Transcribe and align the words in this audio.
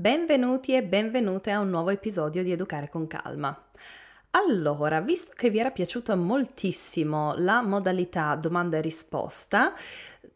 Benvenuti 0.00 0.76
e 0.76 0.84
benvenute 0.84 1.50
a 1.50 1.58
un 1.58 1.70
nuovo 1.70 1.90
episodio 1.90 2.44
di 2.44 2.52
Educare 2.52 2.88
con 2.88 3.08
Calma. 3.08 3.64
Allora, 4.30 5.00
visto 5.00 5.32
che 5.34 5.50
vi 5.50 5.58
era 5.58 5.72
piaciuta 5.72 6.14
moltissimo 6.14 7.34
la 7.36 7.62
modalità 7.62 8.36
domanda 8.36 8.76
e 8.76 8.80
risposta, 8.80 9.74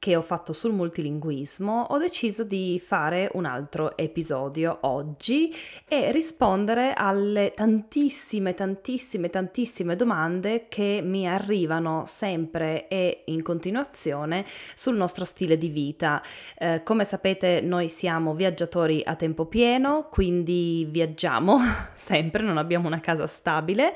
che 0.02 0.16
ho 0.16 0.20
fatto 0.20 0.52
sul 0.52 0.72
multilinguismo, 0.72 1.86
ho 1.90 1.96
deciso 1.96 2.42
di 2.42 2.82
fare 2.84 3.30
un 3.34 3.44
altro 3.44 3.96
episodio 3.96 4.78
oggi 4.80 5.54
e 5.86 6.10
rispondere 6.10 6.92
alle 6.92 7.52
tantissime, 7.54 8.52
tantissime, 8.52 9.30
tantissime 9.30 9.94
domande 9.94 10.66
che 10.68 11.02
mi 11.04 11.28
arrivano 11.28 12.02
sempre 12.04 12.88
e 12.88 13.22
in 13.26 13.44
continuazione 13.44 14.44
sul 14.74 14.96
nostro 14.96 15.24
stile 15.24 15.56
di 15.56 15.68
vita. 15.68 16.20
Eh, 16.58 16.82
come 16.82 17.04
sapete 17.04 17.60
noi 17.60 17.88
siamo 17.88 18.34
viaggiatori 18.34 19.02
a 19.04 19.14
tempo 19.14 19.46
pieno, 19.46 20.08
quindi 20.10 20.84
viaggiamo 20.90 21.58
sempre, 21.94 22.42
non 22.42 22.58
abbiamo 22.58 22.88
una 22.88 22.98
casa 22.98 23.28
stabile 23.28 23.94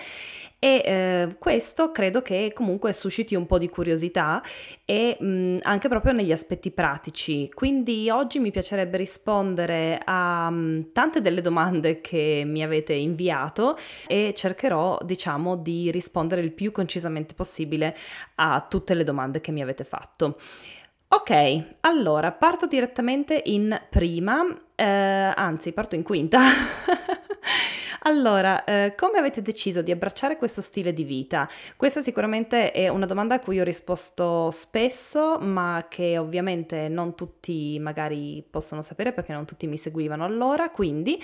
e 0.58 0.82
eh, 0.84 1.36
questo 1.38 1.90
credo 1.90 2.22
che 2.22 2.52
comunque 2.54 2.92
susciti 2.92 3.34
un 3.34 3.46
po' 3.46 3.58
di 3.58 3.68
curiosità 3.68 4.42
e 4.84 5.16
mh, 5.18 5.58
anche 5.62 5.88
proprio 5.88 6.12
negli 6.12 6.32
aspetti 6.32 6.70
pratici. 6.70 7.50
Quindi 7.52 8.08
oggi 8.10 8.38
mi 8.38 8.50
piacerebbe 8.50 8.96
rispondere 8.96 10.00
a 10.04 10.50
mh, 10.50 10.92
tante 10.92 11.20
delle 11.20 11.40
domande 11.40 12.00
che 12.00 12.42
mi 12.46 12.62
avete 12.62 12.94
inviato 12.94 13.76
e 14.06 14.32
cercherò, 14.34 14.98
diciamo, 15.02 15.56
di 15.56 15.90
rispondere 15.90 16.40
il 16.40 16.52
più 16.52 16.72
concisamente 16.72 17.34
possibile 17.34 17.96
a 18.36 18.66
tutte 18.68 18.94
le 18.94 19.04
domande 19.04 19.40
che 19.40 19.52
mi 19.52 19.62
avete 19.62 19.84
fatto. 19.84 20.38
Ok, 21.08 21.76
allora 21.80 22.32
parto 22.32 22.66
direttamente 22.66 23.40
in 23.44 23.80
prima, 23.88 24.44
eh, 24.74 24.84
anzi 24.84 25.72
parto 25.72 25.94
in 25.94 26.02
quinta. 26.02 26.40
Allora, 28.06 28.62
eh, 28.62 28.94
come 28.96 29.18
avete 29.18 29.42
deciso 29.42 29.82
di 29.82 29.90
abbracciare 29.90 30.36
questo 30.36 30.60
stile 30.60 30.92
di 30.92 31.02
vita? 31.02 31.48
Questa 31.74 32.00
sicuramente 32.00 32.70
è 32.70 32.86
una 32.86 33.04
domanda 33.04 33.34
a 33.34 33.40
cui 33.40 33.58
ho 33.58 33.64
risposto 33.64 34.48
spesso, 34.52 35.40
ma 35.40 35.86
che 35.88 36.16
ovviamente 36.16 36.86
non 36.88 37.16
tutti 37.16 37.76
magari 37.80 38.46
possono 38.48 38.80
sapere 38.80 39.12
perché 39.12 39.32
non 39.32 39.44
tutti 39.44 39.66
mi 39.66 39.76
seguivano 39.76 40.24
allora, 40.24 40.70
quindi 40.70 41.20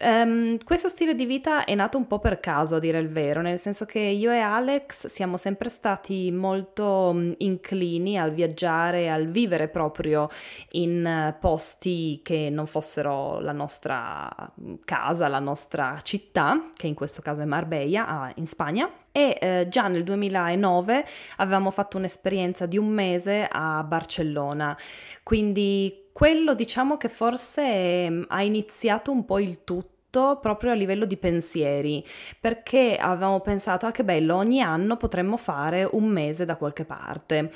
Um, 0.00 0.58
questo 0.64 0.88
stile 0.88 1.14
di 1.14 1.24
vita 1.24 1.64
è 1.64 1.74
nato 1.74 1.98
un 1.98 2.08
po' 2.08 2.18
per 2.18 2.40
caso, 2.40 2.76
a 2.76 2.78
dire 2.80 2.98
il 2.98 3.08
vero, 3.08 3.42
nel 3.42 3.60
senso 3.60 3.84
che 3.84 4.00
io 4.00 4.32
e 4.32 4.38
Alex 4.38 5.06
siamo 5.06 5.36
sempre 5.36 5.68
stati 5.68 6.32
molto 6.32 7.10
um, 7.12 7.32
inclini 7.38 8.18
al 8.18 8.32
viaggiare, 8.32 9.08
al 9.08 9.28
vivere 9.28 9.68
proprio 9.68 10.28
in 10.72 11.04
uh, 11.06 11.38
posti 11.38 12.20
che 12.24 12.50
non 12.50 12.66
fossero 12.66 13.38
la 13.38 13.52
nostra 13.52 14.28
mm, 14.60 14.74
casa, 14.84 15.28
la 15.28 15.38
nostra 15.38 15.96
città, 16.02 16.70
che 16.74 16.88
in 16.88 16.94
questo 16.94 17.22
caso 17.22 17.42
è 17.42 17.44
Marbella, 17.44 18.32
in 18.34 18.46
Spagna. 18.46 18.90
E 19.16 19.38
eh, 19.40 19.66
già 19.68 19.86
nel 19.86 20.02
2009 20.02 21.06
avevamo 21.36 21.70
fatto 21.70 21.98
un'esperienza 21.98 22.66
di 22.66 22.76
un 22.76 22.88
mese 22.88 23.46
a 23.48 23.84
Barcellona, 23.84 24.76
quindi 25.22 26.08
quello 26.12 26.54
diciamo 26.54 26.96
che 26.96 27.08
forse 27.08 28.10
mm, 28.10 28.22
ha 28.26 28.42
iniziato 28.42 29.12
un 29.12 29.24
po' 29.24 29.38
il 29.38 29.62
tutto 29.62 29.93
proprio 30.40 30.70
a 30.70 30.74
livello 30.74 31.04
di 31.04 31.16
pensieri, 31.16 32.04
perché 32.40 32.96
avevamo 32.96 33.40
pensato, 33.40 33.86
ah 33.86 33.90
che 33.90 34.04
bello, 34.04 34.36
ogni 34.36 34.60
anno 34.60 34.96
potremmo 34.96 35.36
fare 35.36 35.88
un 35.90 36.04
mese 36.04 36.44
da 36.44 36.56
qualche 36.56 36.84
parte. 36.84 37.50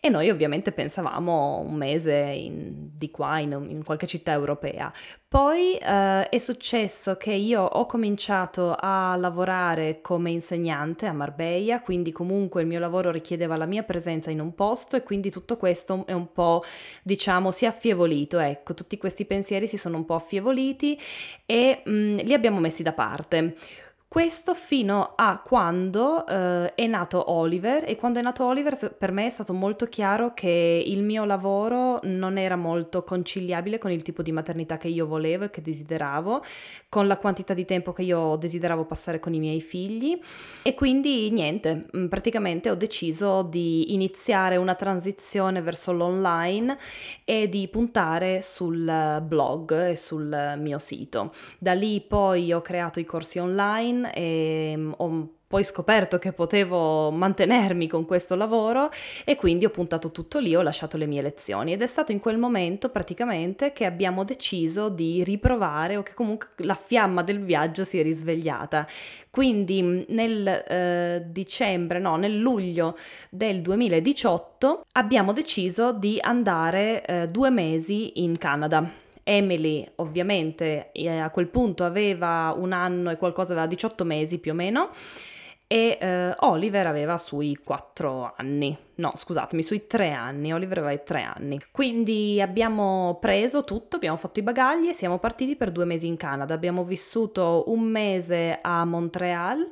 E 0.00 0.08
noi 0.08 0.30
ovviamente 0.30 0.72
pensavamo 0.72 1.60
un 1.60 1.74
mese 1.74 2.14
in, 2.14 2.90
di 2.94 3.10
qua, 3.10 3.38
in, 3.38 3.52
in, 3.68 3.84
qualche 3.84 4.06
città 4.06 4.32
europea. 4.32 4.92
Poi 5.28 5.76
eh, 5.76 6.28
è 6.28 6.38
successo 6.38 7.16
che 7.16 7.32
io 7.32 7.62
ho 7.62 7.86
cominciato 7.86 8.76
a 8.78 9.16
lavorare 9.16 10.00
come 10.02 10.30
insegnante 10.30 11.06
a 11.06 11.12
Marbella, 11.12 11.80
quindi 11.80 12.12
comunque 12.12 12.60
il 12.60 12.66
mio 12.66 12.78
lavoro 12.78 13.10
richiedeva 13.10 13.56
la 13.56 13.64
mia 13.64 13.82
presenza 13.82 14.30
in 14.30 14.40
un 14.40 14.54
posto 14.54 14.96
e 14.96 15.02
quindi 15.02 15.30
tutto 15.30 15.56
questo 15.56 16.04
è 16.06 16.12
un 16.12 16.32
po', 16.32 16.62
diciamo, 17.02 17.50
si 17.50 17.64
è 17.64 17.68
affievolito, 17.68 18.38
ecco, 18.38 18.74
tutti 18.74 18.98
questi 18.98 19.24
pensieri 19.24 19.66
si 19.66 19.78
sono 19.78 19.96
un 19.96 20.04
po' 20.04 20.14
affievoliti 20.14 20.98
e 21.46 21.80
mh, 21.82 21.90
mm, 21.90 22.01
li 22.16 22.34
abbiamo 22.34 22.60
messi 22.60 22.82
da 22.82 22.92
parte. 22.92 23.56
Questo 24.12 24.52
fino 24.52 25.14
a 25.16 25.40
quando 25.42 26.26
eh, 26.26 26.74
è 26.74 26.86
nato 26.86 27.30
Oliver 27.30 27.84
e 27.86 27.96
quando 27.96 28.18
è 28.18 28.22
nato 28.22 28.44
Oliver 28.44 28.94
per 28.94 29.10
me 29.10 29.24
è 29.24 29.30
stato 29.30 29.54
molto 29.54 29.86
chiaro 29.86 30.34
che 30.34 30.84
il 30.86 31.02
mio 31.02 31.24
lavoro 31.24 31.98
non 32.02 32.36
era 32.36 32.56
molto 32.56 33.04
conciliabile 33.04 33.78
con 33.78 33.90
il 33.90 34.02
tipo 34.02 34.20
di 34.20 34.30
maternità 34.30 34.76
che 34.76 34.88
io 34.88 35.06
volevo 35.06 35.44
e 35.44 35.50
che 35.50 35.62
desideravo, 35.62 36.42
con 36.90 37.06
la 37.06 37.16
quantità 37.16 37.54
di 37.54 37.64
tempo 37.64 37.94
che 37.94 38.02
io 38.02 38.36
desideravo 38.36 38.84
passare 38.84 39.18
con 39.18 39.32
i 39.32 39.38
miei 39.38 39.62
figli 39.62 40.20
e 40.60 40.74
quindi 40.74 41.30
niente, 41.30 41.86
mm, 41.96 42.08
praticamente 42.08 42.68
ho 42.68 42.74
deciso 42.74 43.40
di 43.40 43.94
iniziare 43.94 44.56
una 44.56 44.74
transizione 44.74 45.62
verso 45.62 45.90
l'online 45.90 46.76
e 47.24 47.48
di 47.48 47.66
puntare 47.66 48.42
sul 48.42 49.22
blog 49.26 49.88
e 49.88 49.96
sul 49.96 50.56
mio 50.58 50.78
sito. 50.78 51.32
Da 51.58 51.72
lì 51.72 52.02
poi 52.02 52.52
ho 52.52 52.60
creato 52.60 53.00
i 53.00 53.06
corsi 53.06 53.38
online 53.38 54.00
e 54.06 54.74
mm, 54.76 54.92
ho 54.96 55.28
poi 55.52 55.64
scoperto 55.64 56.16
che 56.16 56.32
potevo 56.32 57.10
mantenermi 57.10 57.86
con 57.86 58.06
questo 58.06 58.34
lavoro 58.34 58.88
e 59.22 59.36
quindi 59.36 59.66
ho 59.66 59.68
puntato 59.68 60.10
tutto 60.10 60.38
lì, 60.38 60.56
ho 60.56 60.62
lasciato 60.62 60.96
le 60.96 61.04
mie 61.04 61.20
lezioni 61.20 61.74
ed 61.74 61.82
è 61.82 61.86
stato 61.86 62.10
in 62.10 62.20
quel 62.20 62.38
momento 62.38 62.88
praticamente 62.88 63.72
che 63.72 63.84
abbiamo 63.84 64.24
deciso 64.24 64.88
di 64.88 65.22
riprovare 65.22 65.98
o 65.98 66.02
che 66.02 66.14
comunque 66.14 66.48
la 66.64 66.74
fiamma 66.74 67.22
del 67.22 67.40
viaggio 67.40 67.84
si 67.84 67.98
è 67.98 68.02
risvegliata. 68.02 68.86
Quindi 69.28 70.06
nel 70.08 70.46
eh, 70.48 71.22
dicembre, 71.26 71.98
no, 71.98 72.16
nel 72.16 72.38
luglio 72.38 72.96
del 73.28 73.60
2018 73.60 74.86
abbiamo 74.92 75.34
deciso 75.34 75.92
di 75.92 76.16
andare 76.18 77.04
eh, 77.04 77.26
due 77.26 77.50
mesi 77.50 78.22
in 78.22 78.38
Canada 78.38 79.01
Emily 79.24 79.86
ovviamente 79.96 80.90
eh, 80.92 81.18
a 81.18 81.30
quel 81.30 81.48
punto 81.48 81.84
aveva 81.84 82.54
un 82.56 82.72
anno 82.72 83.10
e 83.10 83.16
qualcosa, 83.16 83.52
aveva 83.52 83.66
18 83.66 84.04
mesi 84.04 84.38
più 84.38 84.52
o 84.52 84.54
meno 84.54 84.90
e 85.72 85.96
eh, 85.98 86.34
Oliver 86.40 86.86
aveva 86.86 87.16
sui 87.16 87.56
4 87.56 88.34
anni, 88.36 88.76
no 88.96 89.12
scusatemi, 89.14 89.62
sui 89.62 89.86
3 89.86 90.10
anni, 90.10 90.52
Oliver 90.52 90.80
aveva 90.80 90.98
3 90.98 91.22
anni. 91.22 91.58
Quindi 91.70 92.42
abbiamo 92.42 93.16
preso 93.18 93.64
tutto, 93.64 93.96
abbiamo 93.96 94.18
fatto 94.18 94.38
i 94.38 94.42
bagagli 94.42 94.88
e 94.88 94.92
siamo 94.92 95.18
partiti 95.18 95.56
per 95.56 95.70
due 95.70 95.86
mesi 95.86 96.06
in 96.06 96.18
Canada. 96.18 96.52
Abbiamo 96.52 96.84
vissuto 96.84 97.64
un 97.68 97.80
mese 97.80 98.58
a 98.60 98.84
Montreal 98.84 99.66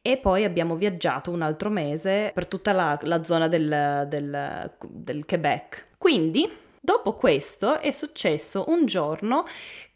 e 0.00 0.16
poi 0.16 0.44
abbiamo 0.44 0.74
viaggiato 0.74 1.30
un 1.30 1.42
altro 1.42 1.68
mese 1.68 2.30
per 2.32 2.46
tutta 2.46 2.72
la, 2.72 2.98
la 3.02 3.22
zona 3.22 3.46
del, 3.46 4.06
del, 4.08 4.72
del 4.88 5.26
Quebec. 5.26 5.88
Quindi 5.98 6.50
Dopo 6.86 7.14
questo 7.14 7.80
è 7.80 7.90
successo 7.90 8.66
un 8.68 8.86
giorno 8.86 9.42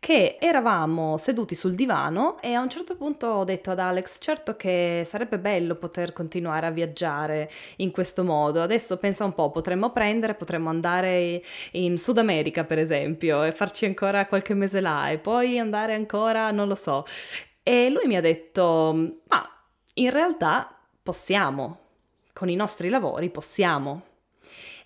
che 0.01 0.39
eravamo 0.41 1.17
seduti 1.19 1.55
sul 1.55 1.77
divano 1.77 2.41
e 2.41 2.55
a 2.55 2.61
un 2.61 2.69
certo 2.69 2.97
punto 2.97 3.29
ho 3.29 3.45
detto 3.45 3.71
ad 3.71 3.79
Alex, 3.79 4.17
certo 4.19 4.57
che 4.57 5.03
sarebbe 5.05 5.39
bello 5.39 5.77
poter 5.77 6.13
continuare 6.13 6.67
a 6.67 6.71
viaggiare 6.71 7.49
in 7.77 7.93
questo 7.93 8.25
modo. 8.25 8.61
Adesso 8.61 8.97
pensa 8.97 9.25
un 9.25 9.35
po', 9.35 9.53
potremmo 9.53 9.93
prendere, 9.93 10.35
potremmo 10.35 10.69
andare 10.69 11.41
in 11.73 11.97
Sud 11.97 12.19
America 12.19 12.65
per 12.65 12.81
esempio 12.81 13.45
e 13.45 13.53
farci 13.53 13.85
ancora 13.85 14.27
qualche 14.27 14.55
mese 14.55 14.81
là 14.81 15.11
e 15.11 15.19
poi 15.19 15.61
andare 15.61 15.95
ancora, 15.95 16.51
non 16.51 16.67
lo 16.67 16.75
so. 16.75 17.05
E 17.63 17.89
lui 17.89 18.09
mi 18.09 18.17
ha 18.17 18.21
detto, 18.21 19.21
ma 19.29 19.49
in 19.95 20.11
realtà 20.11 20.77
possiamo, 21.01 21.79
con 22.33 22.49
i 22.49 22.57
nostri 22.57 22.89
lavori 22.89 23.31
possiamo. 23.31 24.09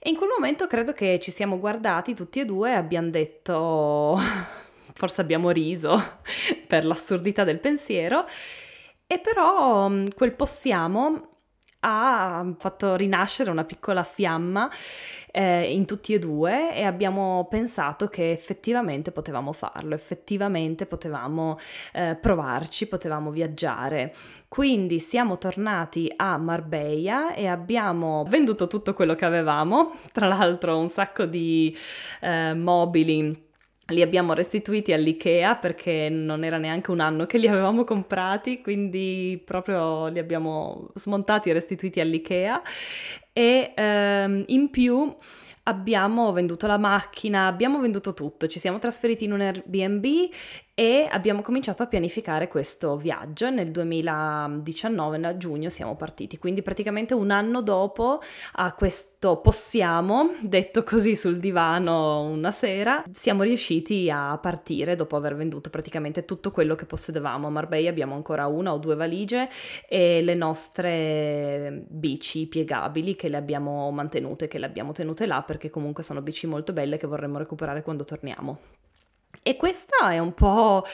E 0.06 0.10
in 0.10 0.16
quel 0.16 0.28
momento 0.28 0.66
credo 0.66 0.92
che 0.92 1.18
ci 1.18 1.30
siamo 1.30 1.58
guardati 1.58 2.12
tutti 2.12 2.38
e 2.38 2.44
due 2.44 2.72
e 2.72 2.74
abbiamo 2.74 3.08
detto, 3.08 4.14
forse 4.92 5.22
abbiamo 5.22 5.48
riso 5.48 6.18
per 6.68 6.84
l'assurdità 6.84 7.42
del 7.42 7.58
pensiero, 7.58 8.26
e 9.06 9.18
però 9.18 9.90
quel 10.14 10.34
possiamo 10.34 11.33
ha 11.84 12.44
fatto 12.56 12.96
rinascere 12.96 13.50
una 13.50 13.64
piccola 13.64 14.02
fiamma 14.02 14.70
eh, 15.30 15.70
in 15.70 15.84
tutti 15.84 16.14
e 16.14 16.18
due 16.18 16.74
e 16.74 16.84
abbiamo 16.84 17.46
pensato 17.50 18.08
che 18.08 18.30
effettivamente 18.30 19.12
potevamo 19.12 19.52
farlo, 19.52 19.94
effettivamente 19.94 20.86
potevamo 20.86 21.58
eh, 21.92 22.16
provarci, 22.18 22.86
potevamo 22.86 23.30
viaggiare. 23.30 24.14
Quindi 24.48 25.00
siamo 25.00 25.36
tornati 25.36 26.10
a 26.16 26.38
Marbella 26.38 27.34
e 27.34 27.48
abbiamo 27.48 28.24
venduto 28.28 28.66
tutto 28.66 28.94
quello 28.94 29.14
che 29.14 29.24
avevamo, 29.24 29.96
tra 30.12 30.26
l'altro 30.26 30.78
un 30.78 30.88
sacco 30.88 31.24
di 31.26 31.76
eh, 32.20 32.54
mobili 32.54 33.43
li 33.88 34.00
abbiamo 34.00 34.32
restituiti 34.32 34.92
all'IKEA 34.92 35.56
perché 35.56 36.08
non 36.08 36.44
era 36.44 36.56
neanche 36.56 36.90
un 36.90 37.00
anno 37.00 37.26
che 37.26 37.38
li 37.38 37.48
avevamo 37.48 37.84
comprati, 37.84 38.62
quindi 38.62 39.40
proprio 39.44 40.06
li 40.08 40.18
abbiamo 40.18 40.88
smontati 40.94 41.50
e 41.50 41.52
restituiti 41.52 42.00
all'IKEA. 42.00 42.62
E 43.32 43.72
ehm, 43.74 44.44
in 44.46 44.70
più 44.70 45.14
abbiamo 45.64 46.32
venduto 46.32 46.66
la 46.66 46.78
macchina, 46.78 47.46
abbiamo 47.46 47.78
venduto 47.80 48.14
tutto, 48.14 48.46
ci 48.46 48.58
siamo 48.58 48.78
trasferiti 48.78 49.24
in 49.24 49.32
un 49.32 49.40
Airbnb 49.40 50.04
e 50.76 51.06
abbiamo 51.08 51.40
cominciato 51.40 51.84
a 51.84 51.86
pianificare 51.86 52.48
questo 52.48 52.96
viaggio 52.96 53.48
nel 53.48 53.70
2019, 53.70 55.24
a 55.24 55.36
giugno 55.36 55.70
siamo 55.70 55.94
partiti, 55.94 56.36
quindi 56.36 56.62
praticamente 56.62 57.14
un 57.14 57.30
anno 57.30 57.62
dopo 57.62 58.20
a 58.54 58.72
questo 58.72 59.36
possiamo, 59.36 60.32
detto 60.40 60.82
così 60.82 61.14
sul 61.14 61.38
divano 61.38 62.22
una 62.22 62.50
sera, 62.50 63.04
siamo 63.12 63.44
riusciti 63.44 64.10
a 64.10 64.36
partire 64.38 64.96
dopo 64.96 65.14
aver 65.14 65.36
venduto 65.36 65.70
praticamente 65.70 66.24
tutto 66.24 66.50
quello 66.50 66.74
che 66.74 66.86
possedevamo. 66.86 67.46
A 67.46 67.50
Marbella 67.50 67.88
abbiamo 67.88 68.16
ancora 68.16 68.46
una 68.48 68.72
o 68.72 68.78
due 68.78 68.96
valigie 68.96 69.48
e 69.88 70.22
le 70.22 70.34
nostre 70.34 71.84
bici 71.88 72.46
piegabili 72.48 73.14
che 73.14 73.28
le 73.28 73.36
abbiamo 73.36 73.90
mantenute, 73.92 74.48
che 74.48 74.58
le 74.58 74.66
abbiamo 74.66 74.90
tenute 74.90 75.24
là 75.24 75.40
perché 75.54 75.70
comunque 75.70 76.02
sono 76.02 76.20
bici 76.20 76.48
molto 76.48 76.72
belle 76.72 76.98
che 76.98 77.06
vorremmo 77.06 77.38
recuperare 77.38 77.82
quando 77.82 78.04
torniamo. 78.04 78.58
E 79.40 79.56
questa 79.56 80.10
è 80.10 80.18
un 80.18 80.34
po' 80.34 80.84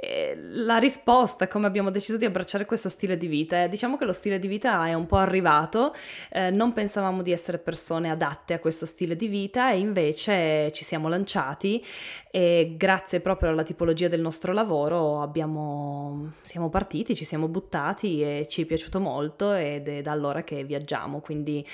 eh, 0.00 0.36
la 0.38 0.76
risposta, 0.78 1.48
come 1.48 1.66
abbiamo 1.66 1.90
deciso 1.90 2.16
di 2.16 2.24
abbracciare 2.24 2.64
questo 2.66 2.88
stile 2.88 3.16
di 3.16 3.26
vita. 3.26 3.66
Diciamo 3.66 3.96
che 3.96 4.04
lo 4.04 4.12
stile 4.12 4.38
di 4.38 4.46
vita 4.46 4.86
è 4.86 4.94
un 4.94 5.06
po' 5.06 5.16
arrivato, 5.16 5.92
eh, 6.30 6.50
non 6.50 6.72
pensavamo 6.72 7.20
di 7.20 7.32
essere 7.32 7.58
persone 7.58 8.08
adatte 8.08 8.54
a 8.54 8.60
questo 8.60 8.86
stile 8.86 9.16
di 9.16 9.26
vita 9.26 9.72
e 9.72 9.78
invece 9.78 10.70
ci 10.70 10.84
siamo 10.84 11.08
lanciati 11.08 11.84
e 12.30 12.74
grazie 12.76 13.20
proprio 13.20 13.50
alla 13.50 13.64
tipologia 13.64 14.06
del 14.06 14.20
nostro 14.20 14.52
lavoro 14.52 15.20
abbiamo, 15.20 16.34
siamo 16.42 16.68
partiti, 16.68 17.16
ci 17.16 17.24
siamo 17.24 17.48
buttati 17.48 18.22
e 18.22 18.46
ci 18.48 18.62
è 18.62 18.66
piaciuto 18.66 19.00
molto 19.00 19.52
ed 19.52 19.88
è 19.88 20.00
da 20.00 20.12
allora 20.12 20.44
che 20.44 20.62
viaggiamo, 20.62 21.20
quindi 21.20 21.66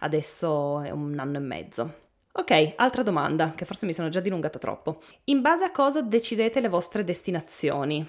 adesso 0.00 0.82
è 0.82 0.90
un 0.90 1.18
anno 1.18 1.38
e 1.38 1.40
mezzo. 1.40 1.94
Ok, 2.34 2.72
altra 2.76 3.02
domanda, 3.02 3.52
che 3.54 3.66
forse 3.66 3.84
mi 3.84 3.92
sono 3.92 4.08
già 4.08 4.20
dilungata 4.20 4.58
troppo. 4.58 5.02
In 5.24 5.42
base 5.42 5.64
a 5.64 5.70
cosa 5.70 6.00
decidete 6.00 6.60
le 6.60 6.70
vostre 6.70 7.04
destinazioni? 7.04 8.06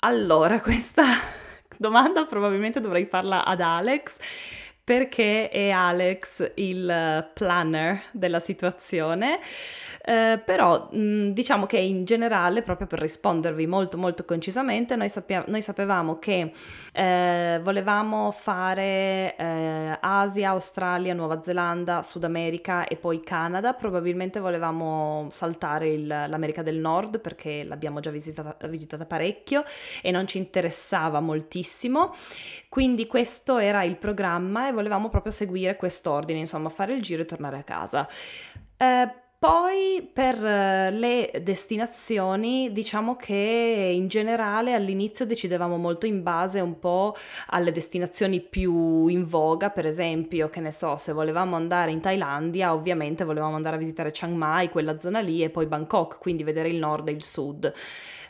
Allora, 0.00 0.60
questa 0.62 1.04
domanda 1.78 2.26
probabilmente 2.26 2.82
dovrei 2.82 3.06
farla 3.06 3.46
ad 3.46 3.62
Alex 3.62 4.18
perché 4.90 5.50
è 5.50 5.70
Alex 5.70 6.50
il 6.56 7.30
planner 7.32 8.02
della 8.10 8.40
situazione, 8.40 9.38
eh, 10.02 10.42
però 10.44 10.88
mh, 10.90 11.28
diciamo 11.28 11.66
che 11.66 11.78
in 11.78 12.04
generale, 12.04 12.62
proprio 12.62 12.88
per 12.88 12.98
rispondervi 12.98 13.68
molto 13.68 13.96
molto 13.96 14.24
concisamente, 14.24 14.96
noi, 14.96 15.08
sappia- 15.08 15.44
noi 15.46 15.62
sapevamo 15.62 16.18
che 16.18 16.50
eh, 16.92 17.60
volevamo 17.62 18.32
fare 18.32 19.36
eh, 19.36 19.96
Asia, 20.00 20.50
Australia, 20.50 21.14
Nuova 21.14 21.40
Zelanda, 21.40 22.02
Sud 22.02 22.24
America 22.24 22.88
e 22.88 22.96
poi 22.96 23.22
Canada, 23.22 23.74
probabilmente 23.74 24.40
volevamo 24.40 25.28
saltare 25.30 25.88
il, 25.90 26.04
l'America 26.08 26.62
del 26.62 26.78
Nord 26.78 27.20
perché 27.20 27.62
l'abbiamo 27.62 28.00
già 28.00 28.10
visitata, 28.10 28.66
visitata 28.66 29.06
parecchio 29.06 29.62
e 30.02 30.10
non 30.10 30.26
ci 30.26 30.38
interessava 30.38 31.20
moltissimo, 31.20 32.12
quindi 32.68 33.06
questo 33.06 33.58
era 33.58 33.84
il 33.84 33.94
programma 33.96 34.66
e 34.66 34.72
volevamo 34.80 35.08
proprio 35.08 35.30
seguire 35.30 35.76
quest'ordine, 35.76 36.38
insomma, 36.38 36.68
fare 36.70 36.94
il 36.94 37.02
giro 37.02 37.22
e 37.22 37.26
tornare 37.26 37.58
a 37.58 37.62
casa. 37.62 38.08
Eh, 38.76 39.14
poi 39.40 40.06
per 40.12 40.44
eh, 40.44 40.90
le 40.90 41.30
destinazioni 41.42 42.70
diciamo 42.72 43.16
che 43.16 43.90
in 43.94 44.06
generale 44.06 44.74
all'inizio 44.74 45.24
decidevamo 45.24 45.78
molto 45.78 46.04
in 46.04 46.22
base 46.22 46.60
un 46.60 46.78
po' 46.78 47.16
alle 47.46 47.72
destinazioni 47.72 48.42
più 48.42 49.06
in 49.06 49.26
voga, 49.26 49.70
per 49.70 49.86
esempio, 49.86 50.50
che 50.50 50.60
ne 50.60 50.70
so, 50.70 50.98
se 50.98 51.12
volevamo 51.12 51.56
andare 51.56 51.90
in 51.90 52.02
Thailandia, 52.02 52.74
ovviamente 52.74 53.24
volevamo 53.24 53.56
andare 53.56 53.76
a 53.76 53.78
visitare 53.78 54.10
Chiang 54.10 54.36
Mai, 54.36 54.68
quella 54.68 54.98
zona 54.98 55.20
lì, 55.20 55.42
e 55.42 55.48
poi 55.48 55.64
Bangkok, 55.64 56.18
quindi 56.18 56.42
vedere 56.42 56.68
il 56.68 56.76
nord 56.76 57.08
e 57.08 57.12
il 57.12 57.24
sud. 57.24 57.72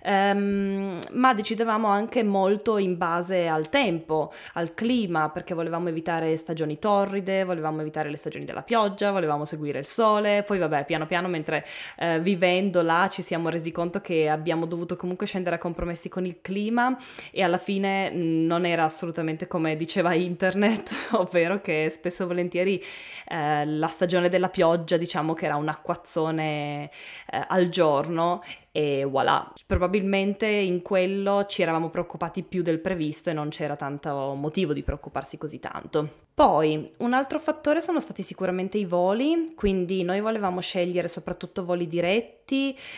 Ehm, 0.02 1.00
ma 1.12 1.34
decidevamo 1.34 1.86
anche 1.88 2.22
molto 2.22 2.78
in 2.78 2.96
base 2.96 3.46
al 3.48 3.68
tempo, 3.68 4.32
al 4.54 4.74
clima, 4.74 5.30
perché 5.30 5.54
volevamo 5.54 5.88
evitare 5.88 6.36
stagioni 6.36 6.78
torride, 6.78 7.44
volevamo 7.44 7.80
evitare 7.80 8.10
le 8.10 8.16
stagioni 8.16 8.44
della 8.44 8.62
pioggia, 8.62 9.10
volevamo 9.10 9.44
seguire 9.44 9.78
il 9.78 9.86
sole, 9.86 10.42
poi 10.46 10.58
vabbè, 10.58 10.84
piano 10.86 10.99
piano 11.06 11.28
mentre 11.28 11.66
eh, 11.98 12.20
vivendo 12.20 12.82
là 12.82 13.08
ci 13.10 13.22
siamo 13.22 13.48
resi 13.48 13.70
conto 13.72 14.00
che 14.00 14.28
abbiamo 14.28 14.66
dovuto 14.66 14.96
comunque 14.96 15.26
scendere 15.26 15.56
a 15.56 15.58
compromessi 15.58 16.08
con 16.08 16.24
il 16.24 16.40
clima 16.40 16.96
e 17.30 17.42
alla 17.42 17.58
fine 17.58 18.10
mm, 18.10 18.46
non 18.46 18.64
era 18.64 18.84
assolutamente 18.84 19.46
come 19.46 19.76
diceva 19.76 20.14
internet, 20.14 21.08
ovvero 21.12 21.60
che 21.60 21.88
spesso 21.90 22.24
e 22.24 22.26
volentieri 22.26 22.82
eh, 23.28 23.64
la 23.66 23.88
stagione 23.88 24.28
della 24.28 24.48
pioggia 24.48 24.96
diciamo 24.96 25.34
che 25.34 25.46
era 25.46 25.56
un 25.56 25.68
acquazzone 25.68 26.90
eh, 27.30 27.44
al 27.48 27.68
giorno 27.68 28.42
e 28.72 29.04
voilà. 29.04 29.52
Probabilmente 29.66 30.46
in 30.46 30.82
quello 30.82 31.46
ci 31.46 31.62
eravamo 31.62 31.90
preoccupati 31.90 32.42
più 32.42 32.62
del 32.62 32.80
previsto 32.80 33.30
e 33.30 33.32
non 33.32 33.48
c'era 33.48 33.76
tanto 33.76 34.34
motivo 34.34 34.72
di 34.72 34.82
preoccuparsi 34.82 35.38
così 35.38 35.58
tanto. 35.58 36.28
Poi 36.32 36.90
un 37.00 37.12
altro 37.12 37.38
fattore 37.38 37.80
sono 37.82 38.00
stati 38.00 38.22
sicuramente 38.22 38.78
i 38.78 38.86
voli, 38.86 39.52
quindi 39.54 40.02
noi 40.04 40.20
volevamo 40.20 40.60
scegliere 40.60 41.06
soprattutto 41.06 41.64
voli 41.64 41.86
diretti, 41.86 42.39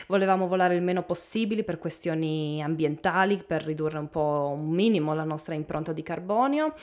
volevamo 0.06 0.46
volare 0.46 0.75
il 0.75 0.82
meno 0.82 1.02
possibile 1.02 1.64
per 1.64 1.78
questioni 1.78 2.62
ambientali, 2.62 3.43
per 3.46 3.64
ridurre 3.64 3.99
un 3.99 4.08
po' 4.08 4.52
un 4.56 4.69
minimo 4.69 5.14
la 5.14 5.25
nostra 5.25 5.54
impronta 5.54 5.93
di 5.93 6.02
carbonio 6.02 6.75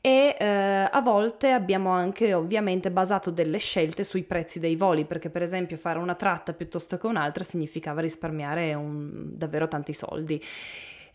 e 0.00 0.36
eh, 0.38 0.88
a 0.90 1.00
volte 1.02 1.50
abbiamo 1.50 1.90
anche 1.90 2.34
ovviamente 2.34 2.90
basato 2.90 3.30
delle 3.30 3.58
scelte 3.58 4.04
sui 4.04 4.22
prezzi 4.22 4.58
dei 4.58 4.76
voli, 4.76 5.04
perché 5.04 5.30
per 5.30 5.42
esempio 5.42 5.76
fare 5.76 5.98
una 5.98 6.14
tratta 6.14 6.52
piuttosto 6.52 6.96
che 6.96 7.06
un'altra 7.06 7.44
significava 7.44 8.00
risparmiare 8.00 8.74
un, 8.74 9.10
davvero 9.36 9.68
tanti 9.68 9.92
soldi. 9.92 10.42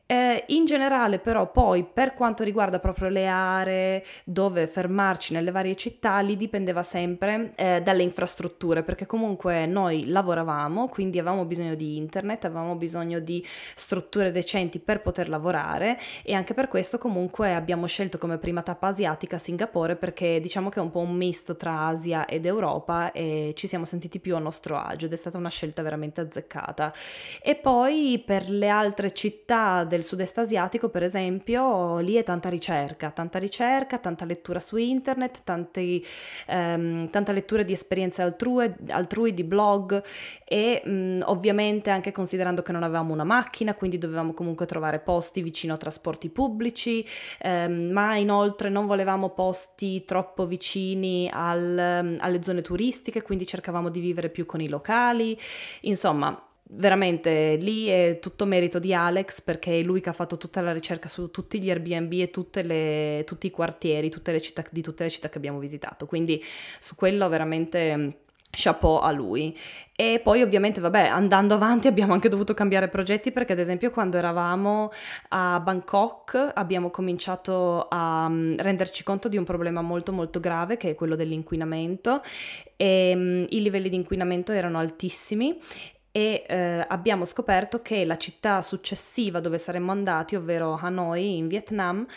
Eh, 0.08 0.44
in 0.50 0.66
generale 0.66 1.18
però 1.18 1.52
poi 1.52 1.84
per 1.84 2.14
quanto 2.14 2.44
riguarda 2.44 2.78
proprio 2.78 3.10
le 3.10 3.26
aree 3.26 4.04
dove 4.24 4.68
fermarci 4.68 5.34
nelle 5.34 5.50
varie 5.50 5.76
città 5.76 6.20
lì 6.20 6.38
dipendeva 6.38 6.84
sempre 6.84 7.54
eh, 7.56 7.82
dalle 7.82 8.04
infrastrutture 8.04 8.84
perché 8.84 9.08
comunque 9.08 9.66
noi 9.66 10.08
lavoravamo 10.08 10.90
quindi 10.90 11.18
avevamo 11.18 11.46
bisogno 11.46 11.74
di 11.74 11.98
internet 11.98 12.46
avevamo 12.46 12.76
bisogno 12.76 13.18
di 13.18 13.44
strutture 13.74 14.30
decenti 14.30 14.78
per 14.78 15.02
poter 15.02 15.28
lavorare 15.28 15.98
e 16.24 16.36
anche 16.36 16.54
per 16.54 16.68
questo 16.68 17.00
comunque 17.00 17.56
abbiamo 17.56 17.88
scelto 17.88 18.20
come 18.20 18.38
prima 18.38 18.62
tappa 18.62 18.90
asiatica 18.90 19.40
Singapore 19.40 19.96
perché 19.96 20.40
diciamo 20.40 20.70
che 20.70 20.80
è 20.80 20.84
un 20.84 20.92
po' 20.92 21.00
un 21.00 21.16
misto 21.16 21.56
tra 21.56 21.88
Asia 21.88 22.28
ed 22.28 22.46
Europa 22.46 23.12
e 23.12 23.54
ci 23.56 23.66
siamo 23.66 23.86
sentiti 23.86 24.20
più 24.20 24.36
a 24.36 24.40
nostro 24.40 24.78
agio 24.78 25.08
ed 25.08 25.14
è 25.14 25.16
stata 25.16 25.38
una 25.38 25.50
scelta 25.50 25.82
veramente 25.82 26.22
azzeccata. 26.22 26.94
E 27.42 27.56
poi 27.56 28.22
per 28.26 28.50
le 28.50 28.70
altre 28.70 29.12
città 29.12 29.84
del 29.96 30.04
sud-est 30.04 30.38
asiatico, 30.38 30.90
per 30.90 31.04
esempio, 31.04 32.00
lì 32.00 32.16
è 32.16 32.24
tanta 32.24 32.50
ricerca, 32.50 33.12
tanta 33.12 33.40
ricerca, 33.40 33.98
tanta 33.98 34.26
lettura 34.26 34.60
su 34.60 34.76
internet, 34.76 35.42
tanti, 35.44 36.06
ehm, 36.48 37.10
tanta 37.10 37.32
lettura 37.32 37.64
di 37.64 37.72
esperienze 37.72 38.22
altrui, 38.22 38.74
altrui 38.90 39.34
di 39.34 39.44
blog 39.44 40.04
e 40.44 40.82
mh, 40.84 40.92
mm, 40.92 41.20
ovviamente 41.26 41.90
anche 41.90 42.12
considerando 42.12 42.62
che 42.62 42.72
non 42.72 42.84
avevamo 42.84 43.14
una 43.14 43.24
macchina, 43.24 43.74
quindi 43.74 43.98
dovevamo 43.98 44.34
comunque 44.34 44.66
trovare 44.66 45.00
posti 45.00 45.42
vicino 45.42 45.74
a 45.74 45.78
trasporti 45.78 46.30
pubblici, 46.30 47.06
ehm, 47.40 47.92
ma 47.92 48.16
inoltre 48.18 48.70
non 48.70 48.86
volevamo 48.86 49.30
posti 49.30 50.04
troppo 50.04 50.46
vicini 50.46 51.30
al, 51.32 52.18
alle 52.20 52.44
zone 52.44 52.62
turistiche, 52.62 53.22
quindi 53.22 53.46
cercavamo 53.46 53.90
di 53.90 54.00
vivere 54.02 54.30
più 54.30 54.46
con 54.46 54.60
i 54.62 54.68
locali, 54.68 55.38
insomma 55.82 56.38
veramente 56.70 57.58
lì 57.58 57.88
è 57.88 58.18
tutto 58.20 58.46
merito 58.46 58.80
di 58.80 58.94
Alex 58.94 59.42
perché 59.42 59.80
è 59.80 59.84
lui 59.84 60.02
che 60.02 60.10
ha 60.10 60.14
fatto 60.14 60.38
tutta 60.38 60.62
la 60.62 60.74
ricerca 60.74 61.08
su 61.08 61.30
tutti 61.30 61.62
gli 61.62 61.70
Airbnb 61.70 62.12
e 62.12 62.64
le, 62.64 63.24
tutti 63.26 63.48
i 63.48 63.52
quartieri 63.52 64.10
tutte 64.10 64.40
città, 64.40 64.64
di 64.70 64.82
tutte 64.82 65.04
le 65.04 65.10
città 65.10 65.30
che 65.30 65.38
abbiamo 65.38 65.60
visitato. 65.60 66.06
Quindi 66.06 66.44
su 66.80 66.96
quello 66.96 67.30
veramente 67.30 67.98
mm, 67.98 68.10
chapeau 68.56 68.98
a 68.98 69.12
lui. 69.12 69.56
E 69.96 70.20
poi 70.24 70.42
ovviamente, 70.42 70.82
vabbè, 70.82 71.08
andando 71.08 71.54
avanti 71.54 71.88
abbiamo 71.88 72.14
anche 72.14 72.30
dovuto 72.30 72.54
cambiare 72.54 72.88
progetti 72.88 73.32
perché 73.32 73.54
ad 73.54 73.60
esempio 73.60 73.92
quando 73.92 74.18
eravamo 74.18 74.92
a 75.30 75.60
Bangkok 75.60 76.52
abbiamo 76.54 76.90
cominciato 76.90 77.88
a 77.90 78.28
mm, 78.28 78.56
renderci 78.58 79.04
conto 79.04 79.28
di 79.28 79.38
un 79.38 79.44
problema 79.44 79.82
molto 79.82 80.12
molto 80.12 80.40
grave 80.40 80.78
che 80.78 80.92
è 80.92 80.96
quello 80.96 81.16
dell'inquinamento 81.16 82.22
e 82.78 83.14
um, 83.16 83.46
i 83.50 83.62
livelli 83.62 83.90
di 83.90 83.96
inquinamento 83.96 84.52
erano 84.52 84.80
altissimi 84.80 85.58
e 86.16 86.46
eh, 86.48 86.86
abbiamo 86.88 87.26
scoperto 87.26 87.82
che 87.82 88.06
la 88.06 88.18
città 88.18 88.62
successiva 88.62 89.42
dove 89.42 89.58
saremmo 89.58 89.92
andati, 89.92 90.38
ovvero 90.38 90.72
Hanoi 90.72 91.36
in 91.36 91.50
Vietnam, 91.50 92.08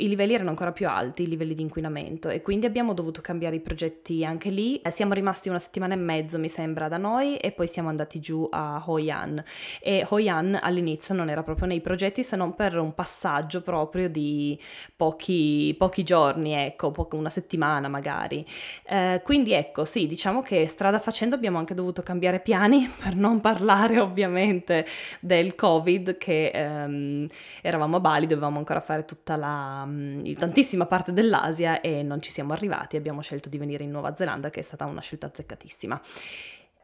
i 0.00 0.08
livelli 0.08 0.34
erano 0.34 0.50
ancora 0.50 0.72
più 0.72 0.88
alti, 0.88 1.22
i 1.22 1.28
livelli 1.28 1.54
di 1.54 1.62
inquinamento 1.62 2.28
e 2.28 2.40
quindi 2.42 2.66
abbiamo 2.66 2.94
dovuto 2.94 3.20
cambiare 3.20 3.56
i 3.56 3.60
progetti 3.60 4.24
anche 4.24 4.50
lì. 4.50 4.80
Eh, 4.80 4.90
siamo 4.90 5.12
rimasti 5.12 5.48
una 5.48 5.58
settimana 5.58 5.94
e 5.94 5.98
mezzo, 5.98 6.38
mi 6.38 6.48
sembra, 6.48 6.88
da 6.88 6.96
noi 6.96 7.36
e 7.36 7.52
poi 7.52 7.66
siamo 7.66 7.88
andati 7.88 8.18
giù 8.20 8.48
a 8.50 8.82
Hoi 8.86 9.10
An 9.10 9.42
e 9.80 10.04
Hoi 10.08 10.28
An 10.28 10.58
all'inizio 10.60 11.14
non 11.14 11.28
era 11.28 11.42
proprio 11.42 11.66
nei 11.66 11.80
progetti 11.80 12.24
se 12.24 12.36
non 12.36 12.54
per 12.54 12.78
un 12.78 12.94
passaggio 12.94 13.60
proprio 13.60 14.08
di 14.08 14.58
pochi, 14.96 15.74
pochi 15.78 16.02
giorni, 16.02 16.52
ecco, 16.52 16.92
una 17.12 17.28
settimana 17.28 17.88
magari. 17.88 18.44
Eh, 18.86 19.20
quindi 19.24 19.52
ecco, 19.52 19.84
sì, 19.84 20.06
diciamo 20.06 20.42
che 20.42 20.66
strada 20.66 20.98
facendo 20.98 21.34
abbiamo 21.34 21.58
anche 21.58 21.74
dovuto 21.74 22.02
cambiare 22.02 22.40
piani 22.40 22.88
per 23.02 23.14
non 23.16 23.40
parlare 23.40 23.98
ovviamente 24.00 24.86
del 25.20 25.54
Covid 25.54 26.16
che 26.16 26.48
ehm, 26.48 27.26
eravamo 27.62 27.96
a 27.96 28.00
Bali, 28.00 28.26
dovevamo 28.26 28.58
ancora 28.58 28.80
fare 28.80 29.04
tutta 29.04 29.36
la 29.36 29.88
mm, 29.90 30.32
tantissima 30.34 30.86
parte 30.86 31.12
dell'Asia 31.12 31.80
e 31.80 32.02
non 32.02 32.22
ci 32.22 32.30
siamo 32.30 32.52
arrivati, 32.52 32.96
abbiamo 32.96 33.20
scelto 33.20 33.48
di 33.48 33.58
venire 33.58 33.84
in 33.84 33.90
Nuova 33.90 34.14
Zelanda 34.14 34.50
che 34.50 34.60
è 34.60 34.62
stata 34.62 34.84
una 34.86 35.00
scelta 35.00 35.26
azzeccatissima. 35.26 36.00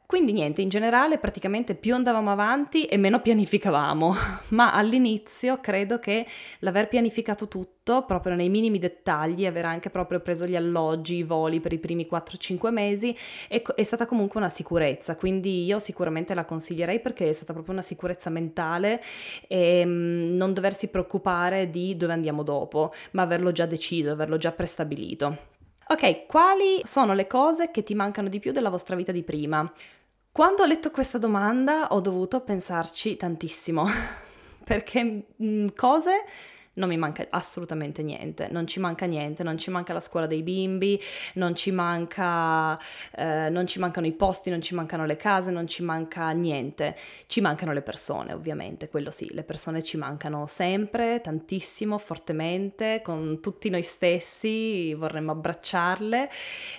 Quindi 0.06 0.32
niente, 0.32 0.62
in 0.62 0.68
generale 0.68 1.18
praticamente 1.18 1.74
più 1.74 1.92
andavamo 1.92 2.30
avanti 2.30 2.84
e 2.84 2.96
meno 2.96 3.18
pianificavamo, 3.22 4.14
ma 4.50 4.72
all'inizio 4.72 5.58
credo 5.60 5.98
che 5.98 6.24
l'aver 6.60 6.86
pianificato 6.86 7.48
tutto 7.48 8.04
proprio 8.06 8.36
nei 8.36 8.48
minimi 8.48 8.78
dettagli, 8.78 9.46
aver 9.46 9.64
anche 9.64 9.90
proprio 9.90 10.20
preso 10.20 10.46
gli 10.46 10.54
alloggi, 10.54 11.16
i 11.16 11.22
voli 11.24 11.58
per 11.58 11.72
i 11.72 11.80
primi 11.80 12.06
4-5 12.08 12.70
mesi 12.70 13.16
è, 13.48 13.60
è 13.60 13.82
stata 13.82 14.06
comunque 14.06 14.38
una 14.38 14.48
sicurezza, 14.48 15.16
quindi 15.16 15.64
io 15.64 15.80
sicuramente 15.80 16.34
la 16.34 16.44
consiglierei 16.44 17.00
perché 17.00 17.28
è 17.28 17.32
stata 17.32 17.52
proprio 17.52 17.74
una 17.74 17.82
sicurezza 17.82 18.30
mentale 18.30 19.02
e 19.48 19.84
mm, 19.84 20.36
non 20.36 20.52
doversi 20.52 20.86
preoccupare 20.86 21.68
di 21.68 21.96
dove 21.96 22.12
andiamo 22.12 22.44
dopo, 22.44 22.92
ma 23.12 23.22
averlo 23.22 23.50
già 23.50 23.66
deciso, 23.66 24.12
averlo 24.12 24.36
già 24.36 24.52
prestabilito. 24.52 25.54
Ok, 25.88 26.26
quali 26.26 26.80
sono 26.82 27.14
le 27.14 27.28
cose 27.28 27.70
che 27.70 27.84
ti 27.84 27.94
mancano 27.94 28.28
di 28.28 28.40
più 28.40 28.50
della 28.50 28.70
vostra 28.70 28.96
vita 28.96 29.12
di 29.12 29.22
prima? 29.22 29.72
Quando 30.32 30.62
ho 30.62 30.66
letto 30.66 30.90
questa 30.90 31.16
domanda 31.16 31.92
ho 31.92 32.00
dovuto 32.00 32.40
pensarci 32.40 33.16
tantissimo, 33.16 33.86
perché 34.64 35.04
mh, 35.36 35.46
mm, 35.46 35.66
cose 35.76 36.24
non 36.76 36.88
mi 36.88 36.96
manca 36.96 37.26
assolutamente 37.30 38.02
niente, 38.02 38.48
non 38.50 38.66
ci 38.66 38.80
manca 38.80 39.06
niente, 39.06 39.42
non 39.42 39.58
ci 39.58 39.70
manca 39.70 39.92
la 39.92 40.00
scuola 40.00 40.26
dei 40.26 40.42
bimbi, 40.42 41.00
non 41.34 41.54
ci, 41.54 41.70
manca, 41.70 42.78
eh, 43.14 43.48
non 43.50 43.66
ci 43.66 43.78
mancano 43.78 44.06
i 44.06 44.12
posti, 44.12 44.50
non 44.50 44.60
ci 44.60 44.74
mancano 44.74 45.04
le 45.04 45.16
case, 45.16 45.50
non 45.50 45.66
ci 45.66 45.82
manca 45.82 46.30
niente, 46.30 46.96
ci 47.26 47.40
mancano 47.40 47.72
le 47.72 47.82
persone 47.82 48.32
ovviamente, 48.32 48.88
quello 48.88 49.10
sì, 49.10 49.32
le 49.32 49.42
persone 49.42 49.82
ci 49.82 49.96
mancano 49.96 50.46
sempre, 50.46 51.20
tantissimo, 51.20 51.98
fortemente, 51.98 53.00
con 53.02 53.40
tutti 53.40 53.70
noi 53.70 53.82
stessi, 53.82 54.94
vorremmo 54.94 55.32
abbracciarle 55.32 56.30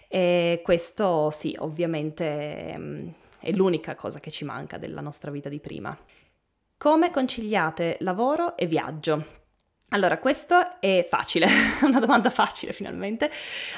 e 0.07 0.61
questo 0.63 1.29
sì, 1.29 1.55
ovviamente 1.59 2.75
mm, 2.77 3.07
è 3.39 3.51
l'unica 3.51 3.95
cosa 3.95 4.19
che 4.19 4.31
ci 4.31 4.45
manca 4.45 4.77
della 4.77 5.01
nostra 5.01 5.31
vita 5.31 5.49
di 5.49 5.59
prima. 5.59 5.97
Come 6.77 7.09
conciliate 7.09 7.97
lavoro 8.01 8.55
e 8.55 8.67
viaggio? 8.67 9.46
Allora, 9.91 10.17
questo 10.17 10.81
è 10.81 11.07
facile, 11.09 11.47
una 11.83 11.99
domanda 11.99 12.29
facile 12.29 12.73
finalmente. 12.73 13.31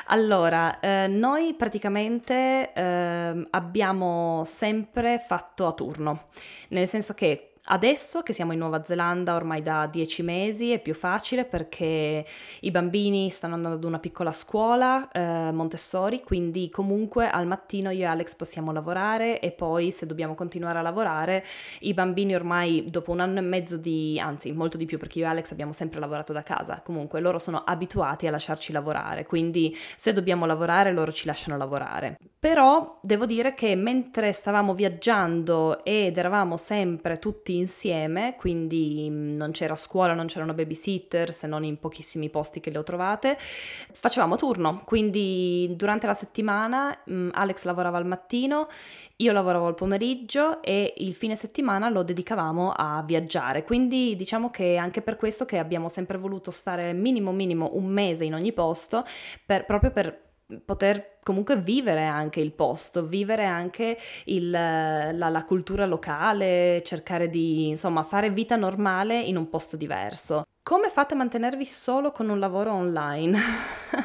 Allora, 0.08 0.80
eh, 0.80 1.06
noi 1.06 1.54
praticamente 1.54 2.74
eh, 2.74 3.48
abbiamo 3.52 4.42
sempre 4.44 5.24
fatto 5.24 5.68
a 5.68 5.74
turno, 5.74 6.30
nel 6.70 6.88
senso 6.88 7.14
che 7.14 7.49
Adesso 7.72 8.24
che 8.24 8.34
siamo 8.34 8.52
in 8.54 8.58
Nuova 8.58 8.84
Zelanda 8.84 9.36
ormai 9.36 9.62
da 9.62 9.86
dieci 9.86 10.24
mesi 10.24 10.72
è 10.72 10.80
più 10.82 10.96
facile 10.96 11.46
perché 11.46 12.26
i 12.62 12.72
bambini 12.72 13.30
stanno 13.30 13.54
andando 13.54 13.78
ad 13.78 13.84
una 13.84 14.00
piccola 14.00 14.32
scuola 14.32 15.08
eh, 15.12 15.52
Montessori, 15.52 16.24
quindi 16.24 16.72
comunque 16.72 17.30
al 17.30 17.46
mattino 17.46 17.92
io 17.92 18.02
e 18.02 18.06
Alex 18.06 18.34
possiamo 18.34 18.72
lavorare 18.72 19.40
e 19.40 19.52
poi 19.52 19.92
se 19.92 20.08
dobbiamo 20.08 20.34
continuare 20.34 20.80
a 20.80 20.82
lavorare 20.82 21.46
i 21.82 21.94
bambini 21.94 22.34
ormai 22.34 22.86
dopo 22.90 23.12
un 23.12 23.20
anno 23.20 23.38
e 23.38 23.42
mezzo 23.42 23.78
di, 23.78 24.20
anzi 24.20 24.52
molto 24.52 24.76
di 24.76 24.86
più 24.86 24.98
perché 24.98 25.20
io 25.20 25.26
e 25.26 25.28
Alex 25.28 25.52
abbiamo 25.52 25.72
sempre 25.72 26.00
lavorato 26.00 26.34
da 26.34 26.42
casa, 26.42 26.82
comunque 26.84 27.20
loro 27.20 27.38
sono 27.38 27.64
abituati 27.64 28.26
a 28.26 28.32
lasciarci 28.32 28.72
lavorare, 28.72 29.28
quindi 29.28 29.78
se 29.96 30.12
dobbiamo 30.12 30.48
lavorare 30.48 30.92
loro 30.92 31.12
ci 31.12 31.28
lasciano 31.28 31.56
lavorare. 31.56 32.18
Però 32.42 33.00
devo 33.02 33.26
dire 33.26 33.54
che 33.54 33.76
mentre 33.76 34.32
stavamo 34.32 34.74
viaggiando 34.74 35.84
ed 35.84 36.18
eravamo 36.18 36.56
sempre 36.56 37.18
tutti 37.18 37.58
insieme, 37.58 38.36
quindi 38.38 39.10
mm, 39.10 39.36
non 39.36 39.52
c'era 39.52 39.76
scuola, 39.76 40.14
non 40.14 40.28
c'erano 40.28 40.54
babysitter, 40.54 41.34
se 41.34 41.48
non 41.48 41.66
in 41.66 41.80
pochissimi 41.80 42.30
posti 42.30 42.62
che 42.62 42.72
le 42.72 42.78
ho 42.78 42.84
trovate. 42.84 43.38
Facevamo 43.38 44.38
turno, 44.38 44.84
quindi 44.86 45.70
durante 45.76 46.08
la 46.08 46.14
settimana 46.14 46.98
mm, 47.12 47.32
Alex 47.34 47.66
lavorava 47.66 47.98
al 47.98 48.06
mattino, 48.06 48.70
io 49.18 49.34
lavoravo 49.34 49.68
al 49.68 49.76
pomeriggio 49.76 50.62
e 50.62 50.94
il 50.96 51.14
fine 51.16 51.36
settimana 51.36 51.90
lo 51.90 52.04
dedicavamo 52.04 52.72
a 52.74 53.04
viaggiare. 53.06 53.66
Quindi 53.66 54.16
diciamo 54.16 54.50
che 54.50 54.78
anche 54.78 55.02
per 55.02 55.18
questo 55.18 55.44
che 55.44 55.58
abbiamo 55.58 55.90
sempre 55.90 56.18
voluto 56.18 56.52
stare 56.52 56.94
minimo 56.94 57.34
minimo 57.34 57.72
un 57.74 57.88
mese 57.88 58.24
in 58.24 58.34
ogni 58.34 58.54
posto, 58.54 59.04
per, 59.46 59.66
proprio 59.66 59.92
per 59.92 60.28
poter 60.66 61.20
comunque 61.24 61.58
vivere 61.58 62.06
anche 62.06 62.40
il 62.40 62.54
posto, 62.54 63.06
vivere 63.06 63.46
anche 63.46 63.98
il, 64.26 64.50
la, 64.50 65.12
la, 65.12 65.44
cultura 65.46 65.86
locale, 65.86 66.82
cercare 66.84 67.30
di 67.30 67.68
insomma 67.68 68.04
fare 68.04 68.32
vita 68.32 68.56
normale 68.56 69.20
in 69.20 69.38
un 69.38 69.50
posto 69.50 69.78
diverso. 69.78 70.44
Come 70.64 70.90
fate 70.90 71.14
a 71.14 71.18
mantenervi 71.18 71.66
solo 71.66 72.12
con 72.12 72.30
un 72.30 72.40
lavoro 72.40 72.74
online? 72.74 73.40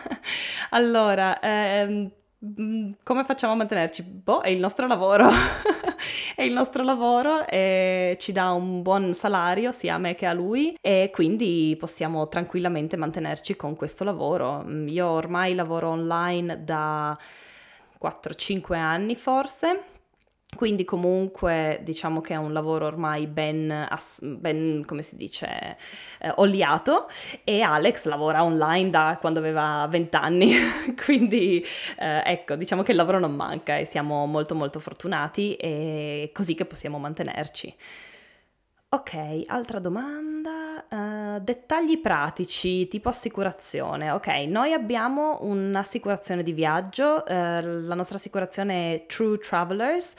allora, 0.71 1.41
ehm, 1.41 2.11
come 3.03 3.25
facciamo 3.25 3.55
a 3.55 3.57
mantenerci? 3.57 4.03
Boh, 4.03 4.41
è 4.41 4.49
il 4.49 4.59
nostro 4.59 4.87
lavoro. 4.87 5.29
è 6.37 6.43
il 6.43 6.53
nostro 6.53 6.83
lavoro 6.83 7.47
e 7.47 8.17
ci 8.21 8.33
dà 8.33 8.51
un 8.51 8.83
buon 8.83 9.15
salario 9.15 9.73
sia 9.73 9.95
a 9.95 9.99
me 9.99 10.15
che 10.15 10.27
a 10.27 10.33
lui 10.33 10.77
e 10.81 11.11
quindi 11.13 11.75
possiamo 11.79 12.29
tranquillamente 12.29 12.97
mantenerci 12.97 13.57
con 13.57 13.77
questo 13.77 14.05
lavoro. 14.05 14.65
Io 14.87 15.07
ormai 15.07 15.55
lavoro 15.55 15.89
online 15.89 16.63
da 16.65 17.17
4-5 17.99 18.75
anni 18.75 19.15
forse 19.15 19.94
quindi 20.55 20.85
comunque 20.85 21.81
diciamo 21.83 22.21
che 22.21 22.35
è 22.35 22.37
un 22.37 22.53
lavoro 22.53 22.87
ormai 22.87 23.27
ben, 23.27 23.89
ben 24.23 24.85
come 24.87 25.03
si 25.03 25.17
dice, 25.17 25.77
eh, 26.21 26.33
oliato 26.37 27.09
e 27.45 27.61
Alex 27.61 28.07
lavora 28.07 28.43
online 28.43 28.91
da 28.91 29.19
quando 29.21 29.39
aveva 29.39 29.87
20 29.89 30.17
anni, 30.17 30.53
quindi 31.05 31.65
eh, 31.99 32.23
ecco 32.25 32.55
diciamo 32.57 32.83
che 32.83 32.93
il 32.93 32.97
lavoro 32.97 33.19
non 33.19 33.35
manca 33.35 33.77
e 33.77 33.85
siamo 33.85 34.27
molto 34.27 34.55
molto 34.55 34.79
fortunati 34.79 35.55
e 35.57 36.31
così 36.33 36.55
che 36.55 36.65
possiamo 36.65 36.99
mantenerci. 36.99 37.75
Ok, 38.95 39.43
altra 39.47 39.81
domanda. 39.81 40.85
Uh, 40.89 41.41
dettagli 41.41 42.01
pratici, 42.01 42.87
tipo 42.87 43.09
assicurazione. 43.09 44.13
Ok, 44.13 44.29
noi 44.47 44.73
abbiamo 44.73 45.39
un'assicurazione 45.41 46.45
di 46.45 46.53
viaggio, 46.53 47.25
uh, 47.27 47.33
la 47.33 47.95
nostra 47.95 48.17
assicurazione 48.17 48.95
è 48.95 49.07
True 49.07 49.39
Travelers 49.39 50.15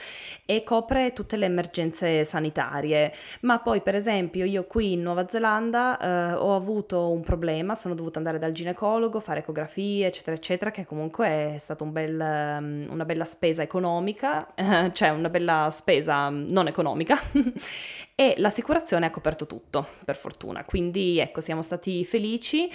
e 0.45 0.63
copre 0.63 1.13
tutte 1.13 1.37
le 1.37 1.45
emergenze 1.45 2.25
sanitarie, 2.25 3.13
ma 3.41 3.59
poi 3.59 3.79
per 3.79 3.95
esempio 3.95 4.43
io 4.43 4.65
qui 4.65 4.93
in 4.93 5.01
Nuova 5.03 5.27
Zelanda 5.29 5.97
uh, 6.01 6.43
ho 6.43 6.55
avuto 6.55 7.09
un 7.11 7.21
problema, 7.21 7.75
sono 7.75 7.93
dovuta 7.93 8.17
andare 8.17 8.39
dal 8.39 8.51
ginecologo, 8.51 9.21
fare 9.21 9.39
ecografie, 9.39 10.07
eccetera, 10.07 10.35
eccetera, 10.35 10.71
che 10.71 10.85
comunque 10.85 11.53
è 11.53 11.57
stata 11.57 11.85
un 11.85 11.93
bel, 11.93 12.19
um, 12.19 12.85
una 12.89 13.05
bella 13.05 13.25
spesa 13.25 13.61
economica, 13.61 14.51
cioè 14.91 15.09
una 15.09 15.29
bella 15.29 15.69
spesa 15.71 16.27
non 16.29 16.67
economica, 16.67 17.17
e 18.15 18.33
l'assicurazione 18.37 18.63
l'assicurazione 18.65 19.05
ha 19.05 19.09
coperto 19.11 19.45
tutto, 19.45 19.87
per 20.03 20.15
fortuna, 20.15 20.63
quindi 20.65 21.19
ecco, 21.19 21.39
siamo 21.39 21.61
stati 21.61 22.03
felici. 22.03 22.69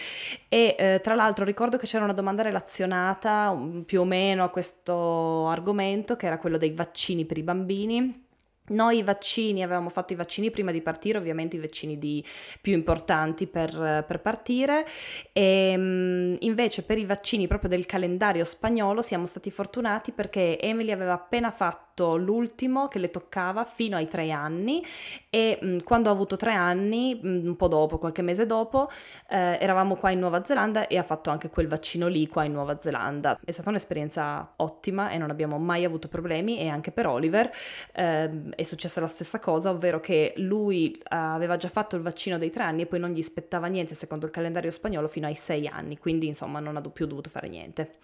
E 0.48 0.76
eh, 0.78 1.00
tra 1.02 1.14
l'altro 1.14 1.44
ricordo 1.44 1.76
che 1.76 1.86
c'era 1.86 2.04
una 2.04 2.12
domanda 2.12 2.42
relazionata 2.42 3.50
um, 3.50 3.82
più 3.82 4.00
o 4.00 4.04
meno 4.04 4.44
a 4.44 4.50
questo 4.50 5.48
argomento, 5.48 6.16
che 6.16 6.26
era 6.26 6.38
quello 6.38 6.56
dei 6.56 6.70
vaccini 6.70 7.24
per 7.24 7.38
i 7.38 7.42
bambini. 7.42 8.28
Noi 8.70 8.98
i 8.98 9.02
vaccini, 9.02 9.64
avevamo 9.64 9.88
fatto 9.88 10.12
i 10.12 10.16
vaccini 10.16 10.52
prima 10.52 10.70
di 10.70 10.80
partire, 10.80 11.18
ovviamente 11.18 11.56
i 11.56 11.58
vaccini 11.58 11.98
di, 11.98 12.24
più 12.60 12.72
importanti 12.72 13.48
per, 13.48 14.04
per 14.06 14.20
partire, 14.20 14.86
e 15.32 15.72
ehm, 15.72 16.36
invece 16.38 16.84
per 16.84 16.96
i 16.96 17.04
vaccini 17.04 17.48
proprio 17.48 17.68
del 17.68 17.86
calendario 17.86 18.44
spagnolo 18.44 19.02
siamo 19.02 19.26
stati 19.26 19.50
fortunati 19.50 20.12
perché 20.12 20.60
Emily 20.60 20.92
aveva 20.92 21.14
appena 21.14 21.50
fatto 21.50 21.89
fatto 21.90 22.16
l'ultimo 22.16 22.88
che 22.88 22.98
le 22.98 23.10
toccava 23.10 23.64
fino 23.64 23.96
ai 23.96 24.06
tre 24.06 24.30
anni 24.30 24.84
e 25.28 25.58
mh, 25.60 25.78
quando 25.82 26.08
ho 26.08 26.12
avuto 26.12 26.36
tre 26.36 26.52
anni, 26.52 27.18
mh, 27.20 27.46
un 27.46 27.56
po' 27.56 27.68
dopo, 27.68 27.98
qualche 27.98 28.22
mese 28.22 28.46
dopo, 28.46 28.88
eh, 29.28 29.58
eravamo 29.60 29.96
qua 29.96 30.10
in 30.10 30.20
Nuova 30.20 30.44
Zelanda 30.44 30.86
e 30.86 30.96
ha 30.96 31.02
fatto 31.02 31.30
anche 31.30 31.50
quel 31.50 31.66
vaccino 31.66 32.06
lì 32.06 32.26
qua 32.28 32.44
in 32.44 32.52
Nuova 32.52 32.78
Zelanda. 32.80 33.38
È 33.44 33.50
stata 33.50 33.68
un'esperienza 33.68 34.52
ottima 34.56 35.10
e 35.10 35.18
non 35.18 35.30
abbiamo 35.30 35.58
mai 35.58 35.84
avuto 35.84 36.08
problemi 36.08 36.58
e 36.58 36.68
anche 36.68 36.92
per 36.92 37.06
Oliver 37.06 37.50
eh, 37.92 38.48
è 38.54 38.62
successa 38.62 39.00
la 39.00 39.06
stessa 39.06 39.38
cosa, 39.38 39.70
ovvero 39.70 40.00
che 40.00 40.32
lui 40.36 40.92
eh, 40.92 41.02
aveva 41.08 41.56
già 41.56 41.68
fatto 41.68 41.96
il 41.96 42.02
vaccino 42.02 42.38
dei 42.38 42.50
tre 42.50 42.62
anni 42.62 42.82
e 42.82 42.86
poi 42.86 43.00
non 43.00 43.10
gli 43.10 43.22
spettava 43.22 43.66
niente 43.66 43.94
secondo 43.94 44.26
il 44.26 44.32
calendario 44.32 44.70
spagnolo 44.70 45.08
fino 45.08 45.26
ai 45.26 45.34
sei 45.34 45.66
anni, 45.66 45.98
quindi 45.98 46.26
insomma 46.26 46.60
non 46.60 46.76
ha 46.76 46.80
più 46.80 47.06
dovuto 47.06 47.28
fare 47.28 47.48
niente. 47.48 47.98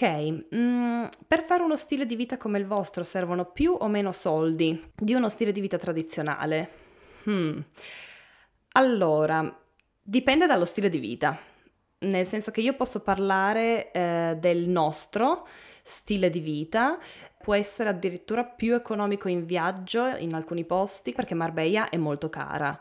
Ok, 0.00 0.54
mm, 0.54 1.06
per 1.26 1.42
fare 1.42 1.64
uno 1.64 1.74
stile 1.74 2.06
di 2.06 2.14
vita 2.14 2.36
come 2.36 2.58
il 2.58 2.66
vostro 2.66 3.02
servono 3.02 3.46
più 3.46 3.76
o 3.76 3.88
meno 3.88 4.12
soldi 4.12 4.92
di 4.94 5.12
uno 5.12 5.28
stile 5.28 5.50
di 5.50 5.60
vita 5.60 5.76
tradizionale? 5.76 6.70
Hmm. 7.24 7.58
Allora, 8.74 9.60
dipende 10.00 10.46
dallo 10.46 10.64
stile 10.64 10.88
di 10.88 11.00
vita, 11.00 11.36
nel 12.00 12.24
senso 12.24 12.52
che 12.52 12.60
io 12.60 12.76
posso 12.76 13.02
parlare 13.02 13.90
eh, 13.90 14.36
del 14.38 14.68
nostro 14.68 15.48
stile 15.82 16.30
di 16.30 16.38
vita, 16.38 16.96
può 17.42 17.54
essere 17.54 17.88
addirittura 17.88 18.44
più 18.44 18.76
economico 18.76 19.28
in 19.28 19.44
viaggio 19.44 20.06
in 20.18 20.32
alcuni 20.32 20.64
posti 20.64 21.10
perché 21.10 21.34
Marbella 21.34 21.88
è 21.88 21.96
molto 21.96 22.28
cara. 22.28 22.78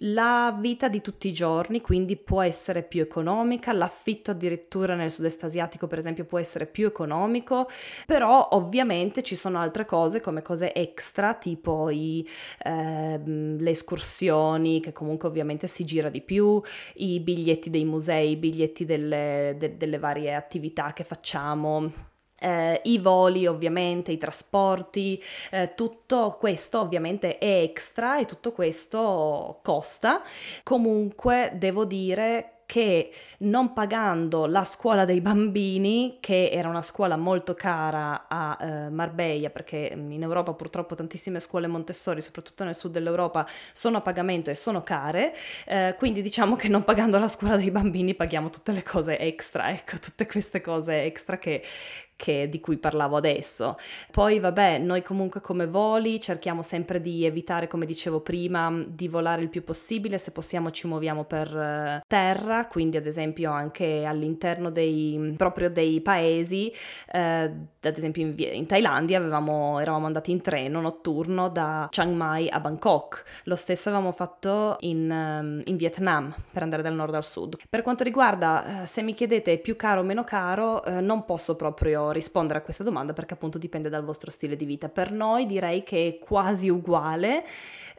La 0.00 0.54
vita 0.60 0.88
di 0.88 1.00
tutti 1.00 1.26
i 1.26 1.32
giorni 1.32 1.80
quindi 1.80 2.18
può 2.18 2.42
essere 2.42 2.82
più 2.82 3.00
economica, 3.00 3.72
l'affitto 3.72 4.32
addirittura 4.32 4.94
nel 4.94 5.10
sud-est 5.10 5.44
asiatico 5.44 5.86
per 5.86 5.96
esempio 5.96 6.26
può 6.26 6.38
essere 6.38 6.66
più 6.66 6.86
economico, 6.86 7.66
però 8.04 8.46
ovviamente 8.52 9.22
ci 9.22 9.36
sono 9.36 9.58
altre 9.58 9.86
cose 9.86 10.20
come 10.20 10.42
cose 10.42 10.74
extra 10.74 11.32
tipo 11.32 11.88
i, 11.88 12.26
eh, 12.64 13.20
le 13.24 13.70
escursioni 13.70 14.80
che 14.80 14.92
comunque 14.92 15.28
ovviamente 15.28 15.66
si 15.66 15.86
gira 15.86 16.10
di 16.10 16.20
più, 16.20 16.60
i 16.96 17.18
biglietti 17.20 17.70
dei 17.70 17.86
musei, 17.86 18.32
i 18.32 18.36
biglietti 18.36 18.84
delle, 18.84 19.54
de, 19.58 19.78
delle 19.78 19.98
varie 19.98 20.34
attività 20.34 20.92
che 20.92 21.04
facciamo 21.04 22.14
eh, 22.38 22.80
i 22.84 22.98
voli 22.98 23.46
ovviamente, 23.46 24.12
i 24.12 24.18
trasporti, 24.18 25.22
eh, 25.50 25.72
tutto 25.74 26.36
questo 26.38 26.80
ovviamente 26.80 27.38
è 27.38 27.62
extra 27.62 28.18
e 28.18 28.26
tutto 28.26 28.52
questo 28.52 29.60
costa. 29.62 30.22
Comunque 30.62 31.52
devo 31.54 31.84
dire 31.84 32.50
che 32.66 33.12
non 33.38 33.72
pagando 33.72 34.46
la 34.46 34.64
scuola 34.64 35.04
dei 35.04 35.20
bambini, 35.20 36.18
che 36.20 36.50
era 36.50 36.68
una 36.68 36.82
scuola 36.82 37.16
molto 37.16 37.54
cara 37.54 38.26
a 38.28 38.58
eh, 38.60 38.90
Marbella, 38.90 39.50
perché 39.50 39.92
in 39.94 40.20
Europa 40.20 40.52
purtroppo 40.52 40.96
tantissime 40.96 41.38
scuole 41.38 41.68
Montessori, 41.68 42.20
soprattutto 42.20 42.64
nel 42.64 42.74
sud 42.74 42.90
dell'Europa, 42.90 43.46
sono 43.72 43.98
a 43.98 44.00
pagamento 44.00 44.50
e 44.50 44.56
sono 44.56 44.82
care, 44.82 45.32
eh, 45.64 45.94
quindi 45.96 46.22
diciamo 46.22 46.56
che 46.56 46.66
non 46.68 46.82
pagando 46.82 47.18
la 47.20 47.28
scuola 47.28 47.56
dei 47.56 47.70
bambini 47.70 48.14
paghiamo 48.14 48.50
tutte 48.50 48.72
le 48.72 48.82
cose 48.82 49.16
extra, 49.16 49.70
ecco, 49.70 49.98
tutte 49.98 50.26
queste 50.26 50.60
cose 50.60 51.04
extra 51.04 51.38
che, 51.38 51.62
che, 52.16 52.48
di 52.48 52.60
cui 52.60 52.78
parlavo 52.78 53.16
adesso. 53.16 53.76
Poi 54.10 54.40
vabbè, 54.40 54.78
noi 54.78 55.02
comunque 55.02 55.40
come 55.40 55.66
voli 55.66 56.18
cerchiamo 56.18 56.62
sempre 56.62 57.00
di 57.00 57.24
evitare, 57.24 57.68
come 57.68 57.86
dicevo 57.86 58.20
prima, 58.20 58.84
di 58.86 59.06
volare 59.06 59.42
il 59.42 59.48
più 59.48 59.62
possibile, 59.62 60.18
se 60.18 60.32
possiamo 60.32 60.70
ci 60.70 60.86
muoviamo 60.86 61.24
per 61.24 61.54
uh, 61.54 62.04
terra, 62.08 62.66
quindi 62.66 62.96
ad 62.96 63.06
esempio 63.06 63.50
anche 63.50 64.04
all'interno 64.04 64.70
dei, 64.70 65.34
proprio 65.36 65.70
dei 65.70 66.00
paesi, 66.00 66.72
uh, 67.12 67.18
ad 67.18 67.96
esempio 67.96 68.22
in, 68.22 68.34
in 68.52 68.66
Thailandia 68.66 69.18
avevamo, 69.18 69.78
eravamo 69.78 70.06
andati 70.06 70.30
in 70.30 70.40
treno 70.40 70.80
notturno 70.80 71.48
da 71.48 71.88
Chiang 71.90 72.14
Mai 72.14 72.48
a 72.48 72.58
Bangkok, 72.60 73.42
lo 73.44 73.56
stesso 73.56 73.90
avevamo 73.90 74.12
fatto 74.12 74.76
in, 74.80 75.10
um, 75.10 75.62
in 75.66 75.76
Vietnam 75.76 76.34
per 76.50 76.62
andare 76.62 76.82
dal 76.82 76.94
nord 76.94 77.14
al 77.14 77.24
sud. 77.24 77.58
Per 77.68 77.82
quanto 77.82 78.02
riguarda, 78.02 78.80
uh, 78.80 78.84
se 78.84 79.02
mi 79.02 79.12
chiedete 79.12 79.58
più 79.58 79.76
caro 79.76 80.00
o 80.00 80.04
meno 80.04 80.24
caro, 80.24 80.82
non 81.00 81.24
posso 81.24 81.56
rispondere 82.10 82.58
a 82.58 82.62
questa 82.62 82.84
domanda 82.84 83.12
perché 83.12 83.34
appunto 83.34 83.58
dipende 83.58 83.88
dal 83.88 84.04
vostro 84.04 84.30
stile 84.30 84.56
di 84.56 84.64
vita. 84.64 84.88
Per 84.88 85.12
noi 85.12 85.46
direi 85.46 85.82
che 85.82 86.08
è 86.08 86.24
quasi 86.24 86.68
uguale, 86.68 87.44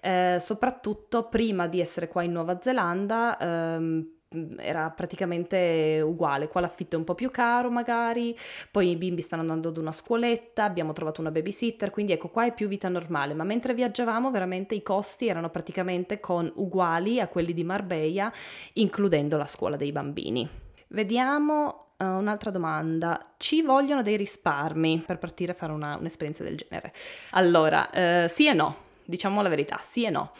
eh, 0.02 0.38
soprattutto 0.40 1.28
prima 1.28 1.68
di 1.68 1.80
essere 1.80 2.08
qua 2.08 2.24
in 2.24 2.32
Nuova 2.32 2.60
Zelanda. 2.62 3.38
Ehm, 3.40 4.12
era 4.58 4.90
praticamente 4.90 6.02
uguale, 6.04 6.48
qua 6.48 6.62
l'affitto 6.62 6.96
è 6.96 7.00
un 7.00 7.06
po' 7.06 7.16
più 7.16 7.32
caro 7.32 7.70
magari, 7.70 8.36
poi 8.72 8.90
i 8.90 8.96
bimbi 8.98 9.22
stanno 9.22 9.42
andando 9.42 9.70
ad 9.70 9.78
una 9.78 9.92
scuoletta, 9.92 10.66
abbiamo 10.66 10.92
trovato 10.92 11.22
una 11.22 11.32
babysitter, 11.32 11.92
quindi 11.92 12.12
ecco 12.12 12.28
qua 12.28 12.46
è 12.46 12.54
più 12.54 12.68
vita 12.68 12.90
normale, 12.90 13.34
ma 13.34 13.46
mentre 13.46 13.74
viaggiavamo 13.74 14.30
veramente 14.30 14.76
i 14.76 14.84
costi 14.84 15.28
erano 15.28 15.50
praticamente 15.50 16.20
con 16.20 16.52
uguali 16.56 17.22
a 17.22 17.28
quelli 17.28 17.54
di 17.54 17.64
Marbella, 17.64 18.32
includendo 18.74 19.38
la 19.38 19.48
scuola 19.48 19.78
dei 19.78 19.92
bambini. 19.94 20.67
Vediamo 20.90 21.82
Uh, 21.98 22.06
un'altra 22.06 22.52
domanda, 22.52 23.20
ci 23.38 23.64
vogliono 23.64 24.04
dei 24.04 24.18
risparmi 24.18 25.02
per 25.04 25.18
partire 25.18 25.54
a 25.54 25.56
fare 25.56 25.72
una, 25.72 25.96
un'esperienza 25.96 26.44
del 26.44 26.56
genere? 26.56 26.94
Allora, 27.32 27.90
uh, 27.92 28.28
sì 28.28 28.46
e 28.46 28.54
no, 28.54 28.76
diciamo 29.04 29.42
la 29.42 29.50
verità, 29.50 29.80
sì 29.82 30.04
e 30.04 30.12
no. 30.12 30.32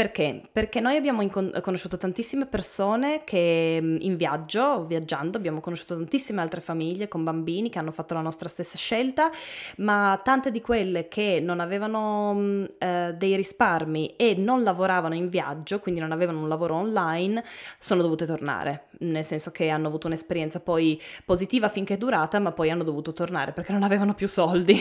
Perché? 0.00 0.40
Perché 0.50 0.80
noi 0.80 0.96
abbiamo 0.96 1.20
incon- 1.20 1.60
conosciuto 1.60 1.98
tantissime 1.98 2.46
persone 2.46 3.20
che 3.22 3.78
mm, 3.82 3.96
in 4.00 4.16
viaggio, 4.16 4.86
viaggiando, 4.86 5.36
abbiamo 5.36 5.60
conosciuto 5.60 5.94
tantissime 5.94 6.40
altre 6.40 6.62
famiglie 6.62 7.06
con 7.06 7.22
bambini 7.22 7.68
che 7.68 7.78
hanno 7.78 7.90
fatto 7.90 8.14
la 8.14 8.22
nostra 8.22 8.48
stessa 8.48 8.78
scelta, 8.78 9.30
ma 9.76 10.18
tante 10.24 10.50
di 10.50 10.62
quelle 10.62 11.06
che 11.08 11.42
non 11.44 11.60
avevano 11.60 12.32
mm, 12.32 12.64
eh, 12.78 13.14
dei 13.14 13.36
risparmi 13.36 14.16
e 14.16 14.34
non 14.38 14.62
lavoravano 14.62 15.12
in 15.14 15.28
viaggio, 15.28 15.80
quindi 15.80 16.00
non 16.00 16.12
avevano 16.12 16.40
un 16.40 16.48
lavoro 16.48 16.76
online, 16.76 17.44
sono 17.78 18.00
dovute 18.00 18.24
tornare, 18.24 18.86
nel 19.00 19.22
senso 19.22 19.50
che 19.50 19.68
hanno 19.68 19.88
avuto 19.88 20.06
un'esperienza 20.06 20.60
poi 20.60 20.98
positiva 21.26 21.68
finché 21.68 21.92
è 21.92 21.98
durata, 21.98 22.38
ma 22.38 22.52
poi 22.52 22.70
hanno 22.70 22.84
dovuto 22.84 23.12
tornare 23.12 23.52
perché 23.52 23.72
non 23.72 23.82
avevano 23.82 24.14
più 24.14 24.28
soldi. 24.28 24.80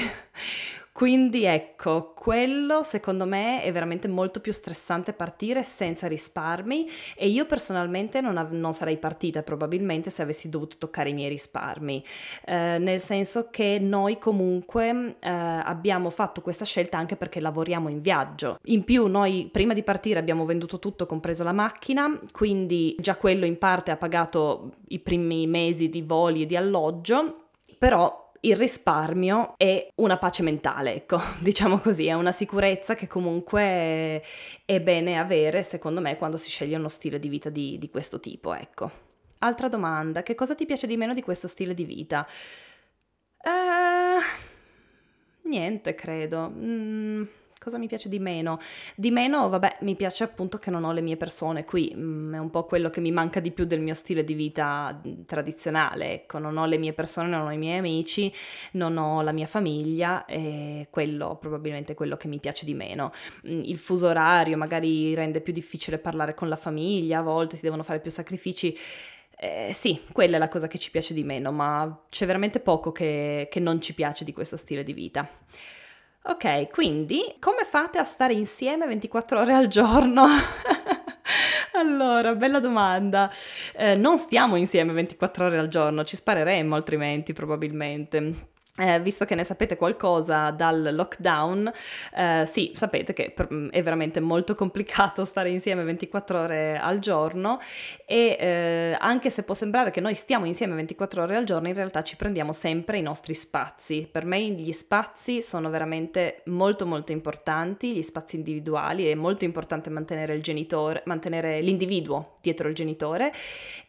Quindi 1.00 1.46
ecco, 1.46 2.12
quello 2.14 2.84
secondo 2.84 3.26
me 3.26 3.64
è 3.64 3.72
veramente 3.72 4.10
molto 4.10 4.42
più 4.42 4.52
stressante 4.52 5.14
partire 5.14 5.64
senza 5.64 6.10
risparmi 6.10 6.86
e 7.16 7.30
io 7.30 7.46
personalmente 7.46 8.20
non, 8.20 8.36
av- 8.36 8.52
non 8.52 8.74
sarei 8.74 8.98
partita 8.98 9.42
probabilmente 9.42 10.10
se 10.10 10.24
avessi 10.24 10.50
dovuto 10.50 10.76
toccare 10.78 11.12
i 11.12 11.14
miei 11.14 11.30
risparmi, 11.30 12.04
eh, 12.48 12.80
nel 12.80 13.00
senso 13.00 13.48
che 13.50 13.80
noi 13.80 14.18
comunque 14.18 15.16
eh, 15.22 15.30
abbiamo 15.30 16.10
fatto 16.10 16.42
questa 16.42 16.66
scelta 16.66 16.98
anche 16.98 17.16
perché 17.16 17.40
lavoriamo 17.40 17.88
in 17.88 18.02
viaggio. 18.02 18.60
In 18.64 18.84
più 18.84 19.08
noi 19.08 19.48
prima 19.50 19.72
di 19.72 19.84
partire 19.84 20.20
abbiamo 20.20 20.44
venduto 20.44 20.80
tutto, 20.80 21.06
compreso 21.06 21.46
la 21.46 21.54
macchina, 21.54 22.20
quindi 22.34 22.94
già 23.00 23.16
quello 23.16 23.46
in 23.46 23.58
parte 23.58 23.92
ha 23.92 23.96
pagato 23.96 24.74
i 24.90 25.00
primi 25.00 25.48
mesi 25.48 25.88
di 25.88 26.02
voli 26.02 26.42
e 26.42 26.46
di 26.46 26.58
alloggio, 26.58 27.46
però 27.78 28.28
il 28.42 28.56
risparmio 28.56 29.56
è 29.58 29.90
una 29.96 30.18
pace 30.18 30.44
mentale, 30.44 30.94
ecco, 30.94 31.20
diciamo 31.40 31.80
così, 31.80 32.08
è 32.08 32.14
una 32.14 32.32
sicurezza 32.32 32.96
che 32.96 33.08
comunque 33.08 34.24
è 34.66 34.82
bene 34.82 35.20
avere, 35.20 35.64
secondo 35.64 36.02
me, 36.02 36.18
quando 36.18 36.38
si 36.38 36.50
sceglie 36.50 36.78
uno 36.78 36.90
stile 36.90 37.20
di 37.20 37.30
vita 37.30 37.50
di, 37.50 37.78
di 37.78 37.90
questo 37.90 38.20
tipo, 38.20 38.54
ecco. 38.54 39.08
Altra 39.40 39.70
domanda, 39.70 40.22
che 40.22 40.36
cosa 40.36 40.54
ti 40.56 40.66
piace 40.66 40.86
di 40.86 40.98
meno 40.98 41.14
di 41.14 41.22
questo 41.22 41.48
stile 41.48 41.74
di 41.74 41.86
vita? 41.86 42.28
Uh, 43.42 44.22
niente, 45.50 45.96
credo. 45.96 46.52
Mm, 46.54 47.24
cosa 47.60 47.78
mi 47.78 47.88
piace 47.88 48.10
di 48.10 48.20
meno? 48.20 48.58
Di 48.96 49.12
meno, 49.12 49.50
vabbè, 49.50 49.78
mi 49.82 49.96
piace 49.96 50.24
appunto 50.24 50.58
che 50.58 50.72
non 50.72 50.84
ho 50.86 50.92
le 50.94 51.02
mie 51.02 51.18
persone 51.18 51.66
qui, 51.66 51.94
mm, 51.96 52.34
è 52.36 52.38
un 52.38 52.50
po' 52.50 52.64
quello 52.64 52.90
che 52.90 53.02
mi 53.02 53.12
manca 53.12 53.40
di 53.40 53.52
più 53.52 53.66
del 53.66 53.82
mio 53.82 53.94
stile 53.94 54.24
di 54.24 54.34
vita 54.34 55.00
mm, 55.06 55.24
tradizionale, 55.26 56.14
ecco, 56.14 56.40
non 56.40 56.58
ho 56.58 56.66
le 56.66 56.78
mie 56.78 56.94
persone, 56.94 57.28
non 57.28 57.46
ho 57.46 57.52
i 57.52 57.58
miei 57.58 57.78
amici, 57.78 58.34
non 58.72 58.98
ho 58.98 59.22
la 59.22 59.32
mia 59.32 59.46
famiglia 59.46 60.26
e 60.26 60.88
quello 60.90 61.38
probabilmente 61.40 61.92
è 61.92 61.96
quello 61.96 62.18
che 62.18 62.28
mi 62.28 62.40
piace 62.40 62.66
di 62.66 62.74
meno. 62.74 63.12
Mm, 63.48 63.62
il 63.66 63.78
fuso 63.78 64.08
orario 64.08 64.58
magari 64.58 65.14
rende 65.14 65.42
più 65.42 65.54
difficile 65.54 66.00
parlare 66.00 66.34
con 66.34 66.48
la 66.48 66.56
famiglia, 66.56 67.20
a 67.20 67.22
volte 67.22 67.58
si 67.58 67.64
devono 67.64 67.84
fare 67.84 68.00
più 68.00 68.10
sacrifici. 68.10 68.76
Eh, 69.42 69.72
sì, 69.74 70.02
quella 70.12 70.36
è 70.36 70.40
la 70.40 70.50
cosa 70.50 70.68
che 70.68 70.78
ci 70.78 70.92
piace 70.92 71.14
di 71.14 71.24
meno, 71.24 71.52
ma 71.52 72.06
c'è 72.10 72.26
veramente 72.26 72.60
poco 72.60 72.92
che, 72.92 73.48
che 73.50 73.60
non 73.60 73.80
ci 73.82 73.94
piace 73.94 74.26
di 74.26 74.34
questo 74.34 74.58
stile 74.58 74.84
di 74.84 74.94
vita. 74.94 75.30
Ok, 76.30 76.70
quindi 76.70 77.34
come 77.40 77.64
fate 77.64 77.98
a 77.98 78.04
stare 78.04 78.34
insieme 78.34 78.86
24 78.86 79.40
ore 79.40 79.54
al 79.54 79.66
giorno? 79.66 80.28
allora, 81.74 82.36
bella 82.36 82.60
domanda. 82.60 83.32
Eh, 83.76 83.96
non 83.96 84.20
stiamo 84.20 84.56
insieme 84.56 84.94
24 84.94 85.46
ore 85.48 85.58
al 85.58 85.70
giorno, 85.70 86.04
ci 86.04 86.16
spareremmo 86.16 86.76
altrimenti 86.76 87.34
probabilmente. 87.34 88.59
Eh, 88.80 89.00
visto 89.02 89.26
che 89.26 89.36
ne 89.36 89.44
sapete 89.44 89.76
qualcosa 89.76 90.52
dal 90.52 90.94
lockdown, 90.94 91.72
eh, 92.16 92.44
sì, 92.46 92.72
sapete 92.74 93.14
che 93.14 93.34
mm, 93.54 93.70
è 93.70 93.84
veramente 93.84 94.20
molto 94.20 94.56
complicato 94.56 95.26
stare 95.26 95.50
insieme 95.50 95.84
24 95.84 96.40
ore 96.40 96.80
al 96.80 97.00
giorno 97.00 97.60
e 98.06 98.38
eh, 98.40 98.98
anche 99.00 99.30
se 99.30 99.44
può 99.44 99.54
sembrare 99.54 99.92
che 99.92 100.00
noi 100.00 100.16
stiamo 100.16 100.46
insieme 100.46 100.76
24 100.76 101.24
ore 101.24 101.36
al 101.36 101.44
giorno, 101.44 101.68
in 101.68 101.74
realtà 101.74 102.04
ci 102.04 102.16
prendiamo 102.16 102.54
sempre 102.54 102.98
i 102.98 103.02
nostri 103.02 103.34
spazi. 103.34 104.08
Per 104.10 104.26
me 104.26 104.42
gli 104.42 104.72
spazi 104.72 105.42
sono 105.42 105.70
veramente 105.70 106.42
molto 106.46 106.86
molto 106.86 107.12
importanti, 107.12 107.94
gli 107.94 108.02
spazi 108.02 108.38
individuali, 108.38 109.08
è 109.08 109.16
molto 109.16 109.44
importante 109.44 109.90
mantenere 109.90 110.36
il 110.36 110.42
genitore, 110.42 111.04
mantenere 111.06 111.60
l'individuo 111.62 112.36
dietro 112.42 112.70
il 112.70 112.76
genitore 112.76 113.34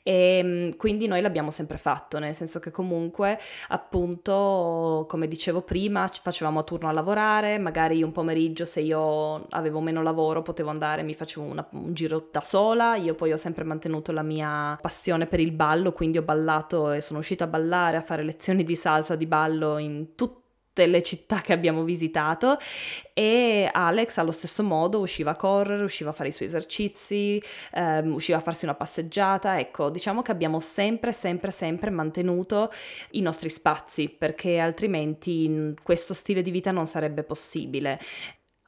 e 0.03 0.41
mm, 0.43 0.71
quindi 0.77 1.07
noi 1.07 1.21
l'abbiamo 1.21 1.51
sempre 1.51 1.77
fatto, 1.77 2.19
nel 2.19 2.35
senso 2.35 2.59
che 2.59 2.71
comunque 2.71 3.39
appunto 3.69 4.80
come 5.07 5.29
dicevo 5.29 5.63
prima, 5.63 6.07
facevamo 6.07 6.61
a 6.61 6.63
turno 6.63 6.89
a 6.89 6.93
lavorare, 6.93 7.59
magari 7.59 8.03
un 8.03 8.13
pomeriggio 8.13 8.65
se 8.65 8.81
io 8.81 9.47
avevo 9.51 9.81
meno 9.81 10.03
lavoro 10.03 10.43
potevo 10.43 10.71
andare, 10.71 11.03
mi 11.03 11.15
facevo 11.15 11.47
una, 11.47 11.67
un 11.73 11.93
giro 11.95 12.29
da 12.31 12.41
sola, 12.41 12.97
io 12.97 13.15
poi 13.15 13.33
ho 13.33 13.37
sempre 13.37 13.65
mantenuto 13.65 14.13
la 14.13 14.23
mia 14.23 14.79
passione 14.81 15.27
per 15.27 15.41
il 15.41 15.53
ballo, 15.53 15.93
quindi 15.93 16.19
ho 16.19 16.23
ballato 16.23 16.93
e 16.93 17.01
sono 17.01 17.19
uscita 17.19 17.45
a 17.45 17.49
ballare, 17.49 17.97
a 17.97 18.03
fare 18.03 18.23
lezioni 18.23 18.65
di 18.65 18.77
salsa, 18.77 19.17
di 19.17 19.27
ballo 19.27 19.79
in 19.79 20.15
tutti 20.15 20.39
tutte 20.81 20.87
le 20.87 21.03
città 21.03 21.41
che 21.41 21.53
abbiamo 21.53 21.83
visitato 21.83 22.59
e 23.13 23.69
Alex 23.71 24.17
allo 24.17 24.31
stesso 24.31 24.63
modo 24.63 25.01
usciva 25.01 25.33
a 25.33 25.37
correre, 25.37 25.83
usciva 25.83 26.11
a 26.11 26.13
fare 26.13 26.31
i 26.31 26.33
suoi 26.33 26.49
esercizi, 26.49 27.43
ehm, 27.73 28.15
usciva 28.15 28.39
a 28.39 28.41
farsi 28.41 28.65
una 28.65 28.75
passeggiata, 28.75 29.59
ecco, 29.59 29.91
diciamo 29.91 30.23
che 30.23 30.31
abbiamo 30.31 30.61
sempre, 30.61 31.13
sempre, 31.13 31.51
sempre 31.51 31.91
mantenuto 31.91 32.71
i 33.13 33.21
nostri 33.21 33.51
spazi 33.51 34.09
perché 34.09 34.59
altrimenti 34.59 35.75
questo 35.83 36.15
stile 36.15 36.43
di 36.43 36.51
vita 36.51 36.71
non 36.71 36.87
sarebbe 36.87 37.23
possibile. 37.23 37.99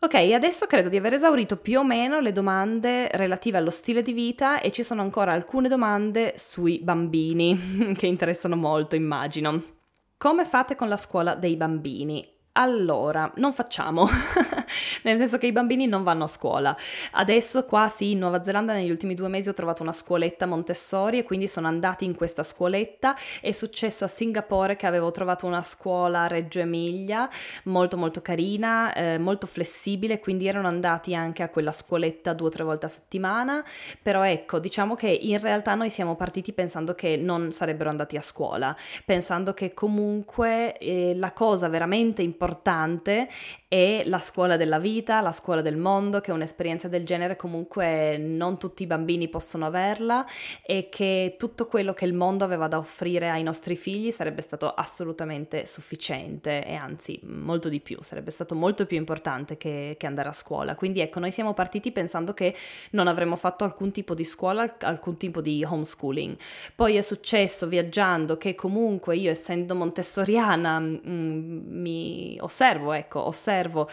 Ok, 0.00 0.14
adesso 0.14 0.66
credo 0.66 0.88
di 0.88 0.96
aver 0.96 1.14
esaurito 1.14 1.56
più 1.56 1.78
o 1.78 1.84
meno 1.84 2.18
le 2.18 2.32
domande 2.32 3.08
relative 3.12 3.58
allo 3.58 3.70
stile 3.70 4.02
di 4.02 4.12
vita 4.12 4.60
e 4.60 4.72
ci 4.72 4.82
sono 4.82 5.00
ancora 5.00 5.32
alcune 5.32 5.68
domande 5.68 6.34
sui 6.36 6.80
bambini 6.82 7.94
che 7.96 8.06
interessano 8.06 8.56
molto, 8.56 8.96
immagino. 8.96 9.81
Come 10.22 10.44
fate 10.44 10.76
con 10.76 10.88
la 10.88 10.96
scuola 10.96 11.34
dei 11.34 11.56
bambini? 11.56 12.24
Allora, 12.52 13.32
non 13.38 13.52
facciamo, 13.52 14.06
nel 15.02 15.18
senso 15.18 15.38
che 15.38 15.46
i 15.46 15.52
bambini 15.52 15.86
non 15.86 16.02
vanno 16.02 16.24
a 16.24 16.28
scuola. 16.28 16.76
Adesso 17.12 17.64
qua 17.66 17.88
sì, 17.88 18.12
in 18.12 18.18
Nuova 18.18 18.42
Zelanda 18.42 18.72
negli 18.72 18.90
ultimi 18.90 19.14
due 19.14 19.28
mesi 19.28 19.48
ho 19.48 19.54
trovato 19.54 19.82
una 19.82 19.92
scuoletta 19.92 20.46
Montessori 20.46 21.18
e 21.18 21.22
quindi 21.22 21.48
sono 21.48 21.66
andati 21.66 22.04
in 22.04 22.14
questa 22.14 22.42
scuoletta. 22.42 23.16
È 23.40 23.52
successo 23.52 24.04
a 24.04 24.08
Singapore 24.08 24.76
che 24.76 24.86
avevo 24.86 25.10
trovato 25.10 25.46
una 25.46 25.62
scuola 25.62 26.22
a 26.22 26.26
Reggio 26.26 26.60
Emilia, 26.60 27.28
molto 27.64 27.96
molto 27.96 28.22
carina, 28.22 28.92
eh, 28.92 29.18
molto 29.18 29.46
flessibile, 29.46 30.20
quindi 30.20 30.46
erano 30.46 30.68
andati 30.68 31.14
anche 31.14 31.42
a 31.42 31.48
quella 31.48 31.72
scuoletta 31.72 32.32
due 32.32 32.48
o 32.48 32.50
tre 32.50 32.64
volte 32.64 32.86
a 32.86 32.88
settimana. 32.88 33.64
Però 34.00 34.22
ecco, 34.22 34.58
diciamo 34.58 34.94
che 34.94 35.08
in 35.08 35.38
realtà 35.38 35.74
noi 35.74 35.90
siamo 35.90 36.16
partiti 36.16 36.52
pensando 36.52 36.94
che 36.94 37.16
non 37.16 37.52
sarebbero 37.52 37.90
andati 37.90 38.16
a 38.16 38.20
scuola, 38.20 38.74
pensando 39.04 39.54
che 39.54 39.74
comunque 39.74 40.76
eh, 40.78 41.14
la 41.16 41.32
cosa 41.32 41.68
veramente 41.68 42.22
importante 42.22 43.28
è 43.68 44.02
la 44.04 44.18
scuola 44.18 44.56
della 44.56 44.78
vita, 44.78 44.91
la 45.06 45.32
scuola 45.32 45.62
del 45.62 45.76
mondo, 45.76 46.20
che 46.20 46.32
un'esperienza 46.32 46.88
del 46.88 47.04
genere 47.04 47.36
comunque 47.36 48.18
non 48.18 48.58
tutti 48.58 48.82
i 48.82 48.86
bambini 48.86 49.28
possono 49.28 49.66
averla 49.66 50.26
e 50.64 50.88
che 50.90 51.36
tutto 51.38 51.66
quello 51.66 51.92
che 51.92 52.04
il 52.04 52.12
mondo 52.12 52.44
aveva 52.44 52.68
da 52.68 52.78
offrire 52.78 53.30
ai 53.30 53.42
nostri 53.42 53.76
figli 53.76 54.10
sarebbe 54.10 54.42
stato 54.42 54.72
assolutamente 54.74 55.66
sufficiente 55.66 56.64
e 56.64 56.74
anzi 56.74 57.18
molto 57.24 57.68
di 57.68 57.80
più, 57.80 57.98
sarebbe 58.02 58.30
stato 58.30 58.54
molto 58.54 58.86
più 58.86 58.96
importante 58.96 59.56
che, 59.56 59.96
che 59.98 60.06
andare 60.06 60.28
a 60.28 60.32
scuola. 60.32 60.74
Quindi 60.74 61.00
ecco, 61.00 61.20
noi 61.20 61.30
siamo 61.30 61.54
partiti 61.54 61.92
pensando 61.92 62.34
che 62.34 62.54
non 62.90 63.06
avremmo 63.06 63.36
fatto 63.36 63.64
alcun 63.64 63.90
tipo 63.90 64.14
di 64.14 64.24
scuola, 64.24 64.76
alcun 64.80 65.16
tipo 65.16 65.40
di 65.40 65.64
homeschooling. 65.64 66.36
Poi 66.74 66.96
è 66.96 67.00
successo 67.00 67.66
viaggiando 67.66 68.36
che 68.36 68.54
comunque 68.54 69.16
io 69.16 69.30
essendo 69.30 69.74
montessoriana 69.74 70.78
mh, 70.78 71.00
mm, 71.06 71.80
mi 71.80 72.38
osservo, 72.40 72.92
ecco, 72.92 73.26
osservo 73.26 73.88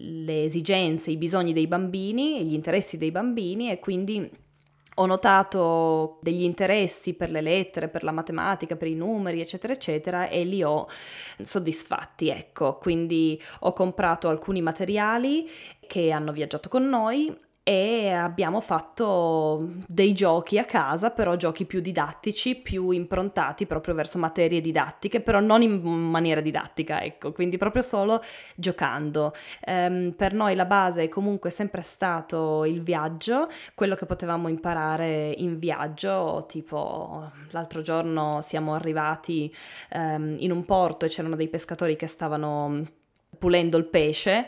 le 0.00 0.44
esigenze, 0.44 1.10
i 1.10 1.16
bisogni 1.16 1.52
dei 1.52 1.66
bambini, 1.66 2.44
gli 2.44 2.54
interessi 2.54 2.96
dei 2.96 3.10
bambini 3.10 3.70
e 3.70 3.78
quindi 3.78 4.30
ho 4.98 5.06
notato 5.06 6.18
degli 6.22 6.42
interessi 6.42 7.14
per 7.14 7.30
le 7.30 7.40
lettere, 7.40 7.88
per 7.88 8.02
la 8.02 8.10
matematica, 8.10 8.74
per 8.74 8.88
i 8.88 8.94
numeri, 8.94 9.40
eccetera, 9.40 9.72
eccetera, 9.72 10.28
e 10.28 10.44
li 10.44 10.62
ho 10.62 10.88
soddisfatti, 11.38 12.28
ecco. 12.28 12.78
Quindi 12.78 13.40
ho 13.60 13.72
comprato 13.72 14.28
alcuni 14.28 14.60
materiali 14.60 15.48
che 15.86 16.10
hanno 16.10 16.32
viaggiato 16.32 16.68
con 16.68 16.88
noi 16.88 17.46
e 17.68 18.08
abbiamo 18.08 18.62
fatto 18.62 19.68
dei 19.86 20.14
giochi 20.14 20.56
a 20.56 20.64
casa, 20.64 21.10
però 21.10 21.36
giochi 21.36 21.66
più 21.66 21.80
didattici, 21.80 22.56
più 22.56 22.92
improntati 22.92 23.66
proprio 23.66 23.92
verso 23.92 24.16
materie 24.16 24.62
didattiche, 24.62 25.20
però 25.20 25.38
non 25.40 25.60
in 25.60 25.82
maniera 25.82 26.40
didattica, 26.40 27.02
ecco, 27.02 27.32
quindi 27.32 27.58
proprio 27.58 27.82
solo 27.82 28.22
giocando. 28.56 29.34
Um, 29.66 30.14
per 30.16 30.32
noi 30.32 30.54
la 30.54 30.64
base 30.64 31.02
è 31.02 31.08
comunque 31.10 31.50
sempre 31.50 31.82
stato 31.82 32.64
il 32.64 32.80
viaggio, 32.80 33.48
quello 33.74 33.96
che 33.96 34.06
potevamo 34.06 34.48
imparare 34.48 35.34
in 35.36 35.58
viaggio, 35.58 36.46
tipo 36.48 37.30
l'altro 37.50 37.82
giorno 37.82 38.40
siamo 38.40 38.72
arrivati 38.72 39.54
um, 39.92 40.36
in 40.38 40.52
un 40.52 40.64
porto 40.64 41.04
e 41.04 41.08
c'erano 41.10 41.36
dei 41.36 41.48
pescatori 41.48 41.96
che 41.96 42.06
stavano 42.06 42.82
pulendo 43.38 43.76
il 43.76 43.84
pesce 43.84 44.46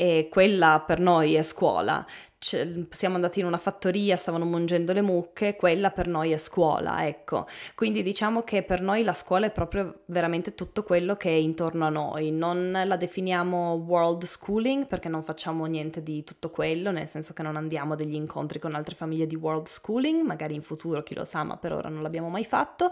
e 0.00 0.28
quella 0.30 0.80
per 0.86 1.00
noi 1.00 1.34
è 1.34 1.42
scuola 1.42 2.06
siamo 2.40 3.16
andati 3.16 3.40
in 3.40 3.46
una 3.46 3.58
fattoria, 3.58 4.14
stavano 4.14 4.44
mungendo 4.44 4.92
le 4.92 5.02
mucche, 5.02 5.56
quella 5.56 5.90
per 5.90 6.06
noi 6.06 6.30
è 6.30 6.36
scuola, 6.36 7.04
ecco. 7.06 7.46
Quindi 7.74 8.02
diciamo 8.04 8.42
che 8.42 8.62
per 8.62 8.80
noi 8.80 9.02
la 9.02 9.12
scuola 9.12 9.46
è 9.46 9.50
proprio 9.50 10.02
veramente 10.06 10.54
tutto 10.54 10.84
quello 10.84 11.16
che 11.16 11.30
è 11.30 11.34
intorno 11.34 11.84
a 11.86 11.88
noi. 11.88 12.30
Non 12.30 12.80
la 12.84 12.96
definiamo 12.96 13.72
world 13.84 14.22
schooling 14.22 14.86
perché 14.86 15.08
non 15.08 15.24
facciamo 15.24 15.64
niente 15.66 16.00
di 16.02 16.22
tutto 16.22 16.50
quello, 16.50 16.92
nel 16.92 17.08
senso 17.08 17.32
che 17.34 17.42
non 17.42 17.56
andiamo 17.56 17.94
a 17.94 17.96
degli 17.96 18.14
incontri 18.14 18.60
con 18.60 18.74
altre 18.74 18.94
famiglie 18.94 19.26
di 19.26 19.34
world 19.34 19.66
schooling, 19.66 20.22
magari 20.22 20.54
in 20.54 20.62
futuro 20.62 21.02
chi 21.02 21.14
lo 21.14 21.24
sa, 21.24 21.42
ma 21.42 21.56
per 21.56 21.72
ora 21.72 21.88
non 21.88 22.02
l'abbiamo 22.02 22.28
mai 22.28 22.44
fatto, 22.44 22.90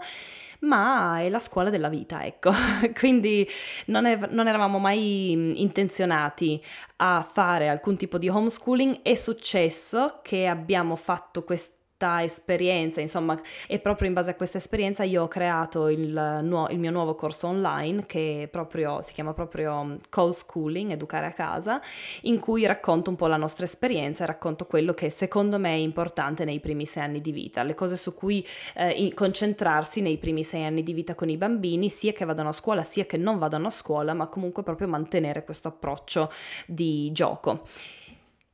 ma 0.59 1.21
è 1.21 1.29
la 1.29 1.39
scuola 1.39 1.69
della 1.69 1.89
vita, 1.89 2.25
ecco. 2.25 2.51
Quindi 2.99 3.47
non, 3.85 4.05
è, 4.05 4.19
non 4.29 4.47
eravamo 4.49 4.77
mai 4.77 5.61
intenzionati 5.61 6.61
a 6.97 7.21
fare 7.21 7.69
alcun 7.69 7.95
tipo 7.95 8.17
di 8.17 8.27
homeschooling 8.27 9.01
su 9.01 9.15
successo 9.15 10.19
che 10.21 10.47
abbiamo 10.47 10.95
fatto 10.95 11.43
questo 11.43 11.76
esperienza, 11.97 13.01
insomma, 13.01 13.39
e 13.67 13.79
proprio 13.79 14.07
in 14.07 14.13
base 14.13 14.31
a 14.31 14.35
questa 14.35 14.57
esperienza 14.57 15.03
io 15.03 15.23
ho 15.23 15.27
creato 15.27 15.89
il, 15.89 16.39
nuo- 16.43 16.67
il 16.69 16.79
mio 16.79 16.91
nuovo 16.91 17.15
corso 17.15 17.47
online 17.47 18.05
che 18.05 18.47
proprio, 18.51 19.01
si 19.01 19.13
chiama 19.13 19.33
proprio 19.33 19.97
co-schooling, 20.09 20.91
educare 20.91 21.25
a 21.25 21.33
casa, 21.33 21.81
in 22.21 22.39
cui 22.39 22.65
racconto 22.65 23.09
un 23.09 23.15
po' 23.15 23.27
la 23.27 23.37
nostra 23.37 23.65
esperienza 23.65 24.23
e 24.23 24.27
racconto 24.27 24.65
quello 24.65 24.93
che 24.93 25.09
secondo 25.09 25.57
me 25.57 25.71
è 25.71 25.77
importante 25.77 26.45
nei 26.45 26.59
primi 26.59 26.85
sei 26.85 27.03
anni 27.03 27.21
di 27.21 27.31
vita, 27.31 27.63
le 27.63 27.73
cose 27.73 27.95
su 27.95 28.13
cui 28.13 28.45
eh, 28.75 29.11
concentrarsi 29.13 30.01
nei 30.01 30.17
primi 30.17 30.43
sei 30.43 30.65
anni 30.65 30.83
di 30.83 30.93
vita 30.93 31.15
con 31.15 31.29
i 31.29 31.37
bambini, 31.37 31.89
sia 31.89 32.13
che 32.13 32.25
vadano 32.25 32.49
a 32.49 32.53
scuola 32.53 32.83
sia 32.83 33.05
che 33.05 33.17
non 33.17 33.37
vadano 33.37 33.67
a 33.67 33.71
scuola, 33.71 34.13
ma 34.13 34.27
comunque 34.27 34.63
proprio 34.63 34.87
mantenere 34.87 35.43
questo 35.43 35.67
approccio 35.67 36.31
di 36.65 37.11
gioco. 37.11 37.65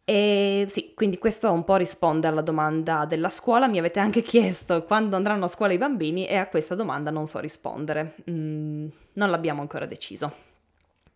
E 0.05 0.65
sì, 0.67 0.93
quindi 0.93 1.17
questo 1.17 1.51
un 1.51 1.63
po' 1.63 1.77
risponde 1.77 2.27
alla 2.27 2.41
domanda 2.41 3.05
della 3.05 3.29
scuola. 3.29 3.67
Mi 3.67 3.79
avete 3.79 3.99
anche 3.99 4.21
chiesto 4.21 4.83
quando 4.83 5.15
andranno 5.15 5.45
a 5.45 5.49
scuola 5.49 5.73
i 5.73 5.77
bambini 5.77 6.27
e 6.27 6.35
a 6.35 6.47
questa 6.47 6.75
domanda 6.75 7.09
non 7.09 7.25
so 7.25 7.39
rispondere. 7.39 8.15
Mm, 8.29 8.87
non 9.13 9.29
l'abbiamo 9.29 9.61
ancora 9.61 9.85
deciso. 9.85 10.33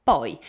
Poi, 0.03 0.39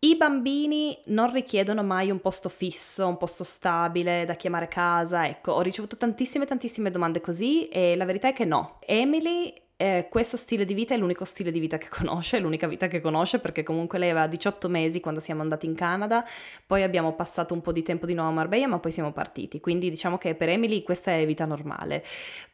i 0.00 0.16
bambini 0.16 0.98
non 1.06 1.30
richiedono 1.32 1.82
mai 1.84 2.10
un 2.10 2.20
posto 2.20 2.48
fisso, 2.48 3.06
un 3.06 3.18
posto 3.18 3.44
stabile 3.44 4.24
da 4.24 4.34
chiamare 4.34 4.66
casa. 4.66 5.28
Ecco, 5.28 5.52
ho 5.52 5.60
ricevuto 5.60 5.96
tantissime, 5.96 6.46
tantissime 6.46 6.90
domande 6.90 7.20
così 7.20 7.68
e 7.68 7.94
la 7.96 8.04
verità 8.04 8.28
è 8.28 8.32
che 8.32 8.44
no. 8.44 8.78
Emily 8.80 9.52
eh, 9.80 10.08
questo 10.10 10.36
stile 10.36 10.66
di 10.66 10.74
vita 10.74 10.92
è 10.92 10.98
l'unico 10.98 11.24
stile 11.24 11.50
di 11.50 11.58
vita 11.58 11.78
che 11.78 11.88
conosce, 11.90 12.36
è 12.36 12.40
l'unica 12.40 12.66
vita 12.66 12.86
che 12.86 13.00
conosce 13.00 13.38
perché 13.38 13.62
comunque 13.62 13.98
lei 13.98 14.10
aveva 14.10 14.26
18 14.26 14.68
mesi 14.68 15.00
quando 15.00 15.20
siamo 15.20 15.40
andati 15.40 15.64
in 15.64 15.74
Canada, 15.74 16.22
poi 16.66 16.82
abbiamo 16.82 17.14
passato 17.14 17.54
un 17.54 17.62
po' 17.62 17.72
di 17.72 17.82
tempo 17.82 18.04
di 18.04 18.12
nuovo 18.12 18.28
a 18.28 18.32
Marbella 18.34 18.66
ma 18.66 18.78
poi 18.78 18.92
siamo 18.92 19.10
partiti, 19.12 19.58
quindi 19.58 19.88
diciamo 19.88 20.18
che 20.18 20.34
per 20.34 20.50
Emily 20.50 20.82
questa 20.82 21.12
è 21.12 21.24
vita 21.24 21.46
normale. 21.46 22.04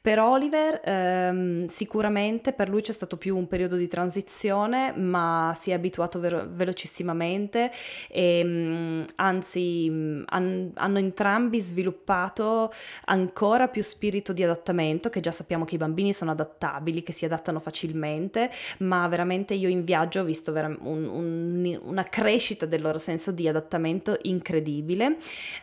Per 0.00 0.20
Oliver 0.20 0.80
ehm, 0.84 1.66
sicuramente 1.66 2.52
per 2.52 2.68
lui 2.68 2.82
c'è 2.82 2.92
stato 2.92 3.16
più 3.16 3.36
un 3.36 3.48
periodo 3.48 3.74
di 3.74 3.88
transizione 3.88 4.92
ma 4.92 5.52
si 5.58 5.72
è 5.72 5.74
abituato 5.74 6.20
vero- 6.20 6.46
velocissimamente 6.48 7.72
e 8.08 8.44
mh, 8.44 9.04
anzi 9.16 9.90
mh, 9.90 10.24
han- 10.26 10.70
hanno 10.74 10.98
entrambi 10.98 11.58
sviluppato 11.58 12.70
ancora 13.06 13.66
più 13.66 13.82
spirito 13.82 14.32
di 14.32 14.44
adattamento 14.44 15.08
che 15.08 15.18
già 15.18 15.32
sappiamo 15.32 15.64
che 15.64 15.74
i 15.74 15.78
bambini 15.78 16.12
sono 16.12 16.30
adattabili, 16.30 17.02
che 17.02 17.14
si 17.16 17.24
adattano 17.24 17.58
facilmente, 17.58 18.50
ma 18.78 19.08
veramente 19.08 19.54
io 19.54 19.68
in 19.68 19.82
viaggio 19.82 20.20
ho 20.20 20.24
visto 20.24 20.52
un, 20.52 20.76
un, 20.82 21.80
una 21.82 22.04
crescita 22.04 22.66
del 22.66 22.82
loro 22.82 22.98
senso 22.98 23.32
di 23.32 23.48
adattamento 23.48 24.18
incredibile. 24.22 25.16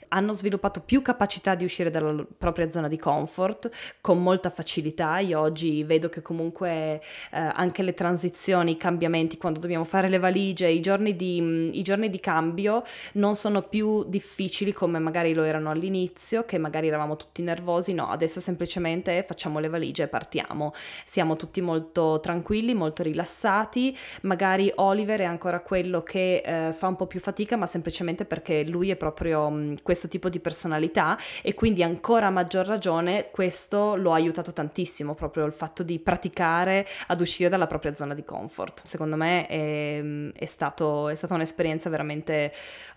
Hanno 0.09 0.33
sviluppato 0.33 0.81
più 0.81 1.01
capacità 1.01 1.55
di 1.55 1.63
uscire 1.63 1.89
dalla 1.89 2.25
propria 2.37 2.69
zona 2.71 2.87
di 2.87 2.97
comfort 2.97 3.69
con 4.01 4.21
molta 4.21 4.49
facilità. 4.49 5.19
Io 5.19 5.39
oggi 5.39 5.83
vedo 5.83 6.09
che 6.09 6.21
comunque 6.21 6.69
eh, 6.71 7.01
anche 7.31 7.83
le 7.83 7.93
transizioni, 7.93 8.71
i 8.71 8.77
cambiamenti, 8.77 9.37
quando 9.37 9.59
dobbiamo 9.59 9.83
fare 9.83 10.09
le 10.09 10.17
valigie, 10.17 10.69
i 10.69 10.81
giorni, 10.81 11.15
di, 11.15 11.77
i 11.77 11.81
giorni 11.83 12.09
di 12.09 12.19
cambio 12.19 12.83
non 13.13 13.35
sono 13.35 13.61
più 13.61 14.03
difficili 14.05 14.71
come 14.73 14.97
magari 14.99 15.33
lo 15.33 15.43
erano 15.43 15.69
all'inizio, 15.69 16.45
che 16.45 16.57
magari 16.57 16.87
eravamo 16.87 17.15
tutti 17.15 17.41
nervosi. 17.43 17.93
No, 17.93 18.09
adesso 18.09 18.39
semplicemente 18.39 19.23
facciamo 19.23 19.59
le 19.59 19.69
valigie 19.69 20.03
e 20.03 20.07
partiamo. 20.07 20.73
Siamo 21.05 21.35
tutti 21.35 21.42
molto 21.61 22.19
tranquilli, 22.21 22.73
molto 22.73 23.03
rilassati. 23.03 23.95
Magari 24.21 24.71
Oliver 24.75 25.21
è 25.21 25.25
ancora 25.25 25.61
quello 25.61 26.01
che 26.03 26.41
eh, 26.43 26.73
fa 26.73 26.87
un 26.87 26.95
po' 26.95 27.07
più 27.07 27.19
fatica, 27.19 27.55
ma 27.55 27.65
semplicemente 27.65 28.25
perché 28.25 28.63
lui 28.63 28.89
è 28.89 28.95
proprio 28.95 29.49
mh, 29.49 29.55
mm, 29.55 29.73
questo 29.81 30.07
tipo 30.07 30.29
di 30.29 30.39
personalità 30.39 31.17
e 31.41 31.53
quindi 31.53 31.83
ancora 31.83 32.27
a 32.27 32.29
maggior 32.29 32.65
ragione 32.65 33.29
questo 33.31 33.95
lo 33.95 34.11
ha 34.11 34.15
aiutato 34.15 34.53
tantissimo, 34.53 35.15
proprio 35.15 35.45
il 35.45 35.53
fatto 35.53 35.83
di 35.83 35.99
praticare 35.99 36.87
ad 37.07 37.21
uscire 37.21 37.49
dalla 37.49 37.67
propria 37.67 37.95
zona 37.95 38.13
di 38.13 38.23
comfort. 38.23 38.81
Secondo 38.85 39.15
me 39.15 39.47
è, 39.47 39.99
mm, 40.01 40.29
è, 40.35 40.45
stato, 40.45 41.09
è 41.09 41.15
stata 41.15 41.33
un'esperienza 41.33 41.89
veramente 41.89 42.51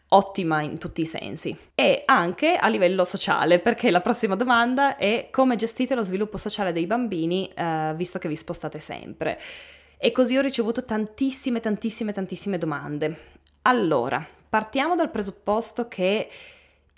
ottima 0.09 0.63
in 0.63 0.79
tutti 0.79 1.01
i 1.01 1.07
sensi. 1.07 1.57
E 1.75 2.03
anche 2.05 2.57
a 2.57 2.69
livello 2.69 3.05
sociale 3.05 3.59
perché 3.59 3.91
la 3.91 4.01
prossima 4.01 4.37
domanda 4.37 4.97
è 4.97 5.29
come 5.31 5.57
gestite 5.57 5.95
lo 5.95 6.03
sviluppo 6.03 6.37
sociale 6.37 6.73
dei 6.73 6.87
bambini 6.87 7.51
eh, 7.55 7.93
visto 7.97 8.19
che 8.19 8.29
vi 8.29 8.37
spostate 8.37 8.79
sempre. 8.79 9.41
E 9.99 10.13
così 10.13 10.37
ho 10.37 10.43
ricevuto 10.43 10.85
tantissime 10.85 11.61
tantissime 11.61 12.13
tantissime 12.13 12.59
domande. 12.59 13.35
Allora 13.63 14.25
partiamo 14.49 14.95
dal 14.95 15.11
presupposto 15.11 15.89
che 15.89 16.29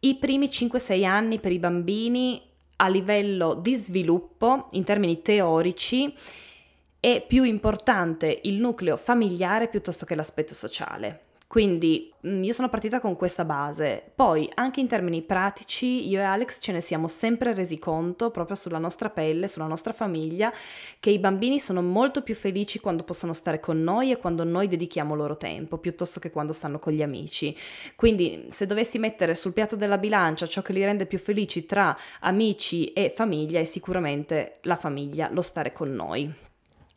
i 0.01 0.17
primi 0.17 0.47
5-6 0.47 1.05
anni 1.05 1.41
per 1.41 1.53
i 1.53 1.59
bambini 1.59 2.43
a 2.77 2.89
livello 2.89 3.55
di 3.55 3.75
sviluppo 3.75 4.69
in 4.73 4.85
termini 4.85 5.23
teorici 5.23 6.15
è 7.01 7.25
più 7.27 7.45
importante 7.45 8.41
il 8.45 8.55
nucleo 8.61 8.97
familiare 8.97 9.69
piuttosto 9.69 10.05
che 10.05 10.15
l'aspetto 10.15 10.55
sociale. 10.55 11.28
Quindi 11.49 12.13
mm, 12.27 12.43
io 12.43 12.53
sono 12.53 12.69
partita 12.69 13.01
con 13.01 13.17
questa 13.17 13.47
base, 13.47 14.03
poi 14.15 14.51
anche 14.53 14.81
in 14.81 14.87
termini 14.87 15.23
pratici 15.23 16.07
io 16.07 16.21
e 16.21 16.23
Alex 16.23 16.59
ce 16.61 16.73
ne 16.73 16.83
siamo 16.83 17.09
sempre 17.09 17.55
resi 17.55 17.79
conto 17.79 18.31
proprio 18.31 18.55
sulla 18.55 18.77
nostra 18.77 19.09
pelle, 19.09 19.49
sulla 19.49 19.67
nostra 19.67 19.95
famiglia, 19.95 20.53
che 21.01 21.09
i 21.09 21.19
bambini 21.19 21.59
sono 21.59 21.81
molto 21.81 22.23
più 22.23 22.35
felici 22.35 22.81
quando 22.81 23.03
possono 23.03 23.33
stare 23.33 23.61
con 23.61 23.83
noi 23.83 24.11
e 24.11 24.19
quando 24.19 24.45
noi 24.45 24.69
dedichiamo 24.69 25.15
loro 25.15 25.39
tempo, 25.39 25.79
piuttosto 25.79 26.21
che 26.21 26.31
quando 26.31 26.53
stanno 26.53 26.79
con 26.79 26.93
gli 26.93 27.03
amici. 27.03 27.57
Quindi 27.97 28.45
se 28.49 28.67
dovessi 28.67 28.99
mettere 28.99 29.35
sul 29.35 29.55
piatto 29.55 29.75
della 29.75 29.97
bilancia 29.97 30.47
ciò 30.47 30.61
che 30.61 30.75
li 30.75 30.85
rende 30.85 31.07
più 31.07 31.19
felici 31.19 31.65
tra 31.65 31.97
amici 32.21 32.93
e 32.93 33.09
famiglia 33.09 33.59
è 33.59 33.65
sicuramente 33.65 34.59
la 34.65 34.77
famiglia, 34.77 35.31
lo 35.33 35.41
stare 35.41 35.73
con 35.73 35.95
noi. 35.95 36.47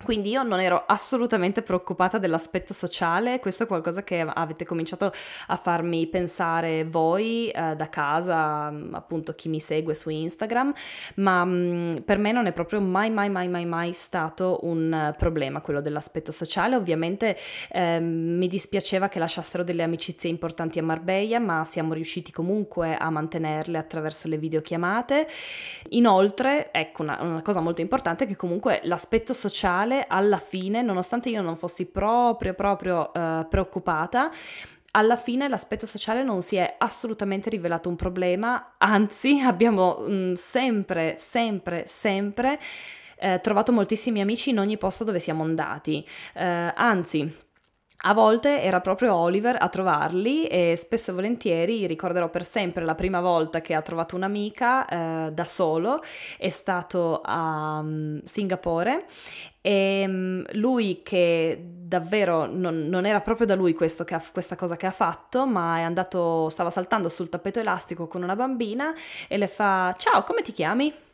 Quindi 0.04 0.30
io 0.30 0.44
non 0.44 0.60
ero 0.60 0.84
assolutamente 0.88 1.62
preoccupata 1.62 2.18
dell'aspetto 2.18 2.74
sociale, 2.74 3.40
questo 3.40 3.64
è 3.64 3.68
qualcosa 3.68 4.04
che 4.04 4.22
avete 4.22 4.66
cominciato 4.66 5.12
a 5.48 5.56
farmi 5.56 6.08
pensare 6.08 6.84
voi 6.84 7.50
eh, 7.50 7.76
da 7.76 7.90
casa, 7.90 8.72
mm, 8.72 8.94
appunto 8.96 9.34
chi 9.34 9.48
mi 9.50 9.60
segue 9.60 9.94
su 9.94 10.10
Instagram, 10.10 10.74
ma 11.16 11.46
mh, 11.46 11.52
mm, 11.52 11.92
per 12.04 12.18
me 12.18 12.32
non 12.32 12.48
è 12.48 12.52
proprio 12.52 12.82
mai 12.82 13.10
mai 13.12 13.30
mai 13.30 13.48
mai 13.48 13.66
mai 13.66 13.94
stato 13.94 14.60
un 14.64 15.14
problema 15.18 15.62
quello 15.62 15.82
dell'aspetto 15.82 16.32
sociale. 16.32 16.76
Ovviamente 16.76 17.38
eh, 17.72 18.00
mi 18.00 18.48
dispiaceva 18.48 19.08
che 19.08 19.20
lasciassero 19.20 19.64
delle 19.64 19.84
amicizie 19.84 20.30
importanti 20.30 20.80
a 20.80 20.84
Marbella, 20.84 21.40
ma 21.40 21.64
siamo 21.66 21.94
riusciti 21.94 22.32
comunque 22.32 22.96
a 22.96 23.10
mantenerle 23.10 23.78
attraverso 23.78 24.28
le 24.28 24.38
videochiamate. 24.38 25.28
Inoltre, 25.90 26.72
ecco 26.72 27.04
una, 27.04 27.22
una 27.22 27.42
cosa 27.42 27.62
molto 27.62 27.82
importante 27.82 28.24
è 28.24 28.28
che 28.28 28.36
comunque 28.36 28.82
l'aspetto 28.84 29.34
sociale 29.34 29.91
finale, 29.92 30.06
alla 30.08 30.38
fine, 30.38 30.82
nonostante 30.82 31.30
io 31.30 31.42
non 31.42 31.58
fossi 31.58 31.88
proprio, 31.88 32.54
proprio 32.54 33.12
uh, 33.14 33.48
preoccupata, 33.48 34.32
alla 34.92 35.16
fine 35.16 35.48
l'aspetto 35.48 35.86
sociale 35.86 36.24
non 36.24 36.42
si 36.42 36.56
è 36.56 36.76
assolutamente 36.78 37.50
rivelato 37.50 37.90
un 37.90 37.96
problema, 37.96 38.76
anzi 38.78 39.40
abbiamo 39.44 39.98
mh, 40.00 40.14
mm, 40.14 40.34
sempre, 40.34 41.16
sempre, 41.18 41.84
sempre 41.88 42.60
eh, 43.18 43.40
trovato 43.42 43.72
moltissimi 43.72 44.22
amici 44.22 44.50
in 44.50 44.60
ogni 44.60 44.78
posto 44.78 45.04
dove 45.04 45.20
siamo 45.20 45.44
andati. 45.44 46.06
Eh, 46.34 46.74
anzi, 46.76 47.34
a 48.04 48.14
volte 48.14 48.62
era 48.62 48.82
proprio 48.82 49.14
Oliver 49.14 49.56
a 49.60 49.70
trovarli 49.70 50.48
e 50.48 50.76
spesso 50.76 51.12
e 51.12 51.14
volentieri 51.14 51.86
ricorderò 51.86 52.30
per 52.30 52.44
sempre 52.44 52.84
la 52.84 52.96
prima 52.96 53.22
volta 53.22 53.62
che 53.62 53.74
ha 53.74 53.82
trovato 53.82 54.16
un'amica 54.16 54.88
eh, 54.88 55.32
da 55.32 55.44
solo, 55.44 56.02
è 56.38 56.50
stato 56.50 57.22
a 57.24 57.80
um, 57.80 58.22
Singapore 58.24 59.06
e 59.62 60.04
um, 60.08 60.44
lui 60.54 61.02
che 61.04 61.64
davvero 61.64 62.48
non, 62.48 62.88
non, 62.88 63.06
era 63.06 63.22
proprio 63.22 63.46
da 63.46 63.54
lui 63.54 63.74
ha, 64.16 64.24
questa 64.32 64.56
cosa 64.56 64.78
che 64.78 64.88
ha 64.88 64.92
fatto, 64.92 65.46
ma 65.46 65.78
è 65.78 65.82
andato, 65.82 66.50
stava 66.50 66.70
saltando 66.72 67.08
sul 67.08 67.30
tappeto 67.30 67.60
elastico 67.60 68.08
con 68.08 68.24
una 68.24 68.36
bambina 68.36 68.94
e 69.28 69.38
le 69.38 69.48
fa 69.48 69.94
ciao, 69.98 70.24
come 70.24 70.42
ti 70.42 70.54
chiami? 70.54 71.11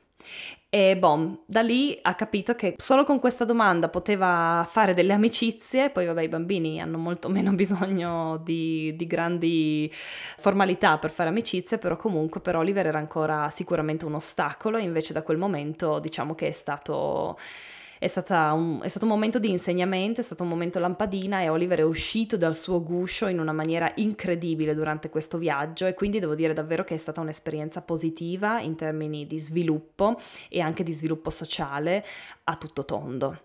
E 0.69 0.97
bom, 0.97 1.43
da 1.45 1.61
lì 1.61 1.97
ha 2.01 2.13
capito 2.13 2.53
che 2.53 2.73
solo 2.77 3.05
con 3.05 3.19
questa 3.19 3.45
domanda 3.45 3.87
poteva 3.87 4.67
fare 4.69 4.93
delle 4.93 5.13
amicizie, 5.13 5.89
poi 5.91 6.05
vabbè 6.05 6.23
i 6.23 6.27
bambini 6.27 6.81
hanno 6.81 6.97
molto 6.97 7.29
meno 7.31 7.53
bisogno 7.53 8.37
di, 8.43 8.93
di 8.97 9.07
grandi 9.07 9.89
formalità 10.37 10.97
per 10.97 11.11
fare 11.11 11.29
amicizie, 11.29 11.77
però 11.77 11.95
comunque 11.95 12.41
per 12.41 12.57
Oliver 12.57 12.85
era 12.85 12.97
ancora 12.97 13.49
sicuramente 13.49 14.05
un 14.05 14.15
ostacolo, 14.15 14.77
invece 14.77 15.13
da 15.13 15.23
quel 15.23 15.37
momento 15.37 15.99
diciamo 15.99 16.35
che 16.35 16.49
è 16.49 16.51
stato 16.51 17.37
è, 17.99 18.11
un, 18.51 18.79
è, 18.81 18.87
stato 18.87 19.05
un 19.05 19.11
momento 19.11 19.39
di 19.39 19.49
insegnamento, 19.49 20.21
è 20.21 20.23
stato 20.23 20.43
un 20.43 20.49
momento 20.49 20.79
lampadina 20.79 21.41
e 21.41 21.49
Oliver 21.49 21.79
è 21.79 21.83
uscito 21.83 22.37
dal 22.37 22.55
suo 22.55 22.81
guscio 22.83 23.27
in 23.27 23.39
una 23.39 23.51
maniera 23.51 23.91
incredibile 23.95 24.75
durante 24.75 25.09
questo 25.09 25.37
viaggio 25.37 25.85
e 25.85 25.93
quindi 25.93 26.19
devo 26.19 26.35
dire 26.35 26.53
davvero 26.53 26.83
che 26.83 26.93
è 26.93 26.97
stata 26.97 27.21
un'esperienza 27.21 27.81
positiva 27.81 28.59
in 28.59 28.75
termini 28.75 29.25
di 29.25 29.39
sviluppo 29.39 30.19
e 30.49 30.59
anche 30.59 30.83
di 30.83 30.93
sviluppo 30.93 31.29
sociale 31.29 32.05
a 32.45 32.55
tutto 32.55 32.85
tondo. 32.85 33.39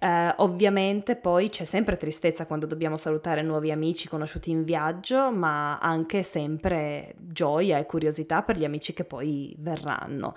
Uh, 0.00 0.32
ovviamente 0.36 1.16
poi 1.16 1.48
c'è 1.48 1.64
sempre 1.64 1.96
tristezza 1.96 2.46
quando 2.46 2.66
dobbiamo 2.66 2.96
salutare 2.96 3.42
nuovi 3.42 3.70
amici 3.70 4.08
conosciuti 4.08 4.50
in 4.50 4.62
viaggio, 4.62 5.32
ma 5.32 5.78
anche 5.78 6.22
sempre 6.22 7.14
gioia 7.18 7.78
e 7.78 7.86
curiosità 7.86 8.42
per 8.42 8.58
gli 8.58 8.64
amici 8.64 8.92
che 8.92 9.04
poi 9.04 9.54
verranno 9.58 10.34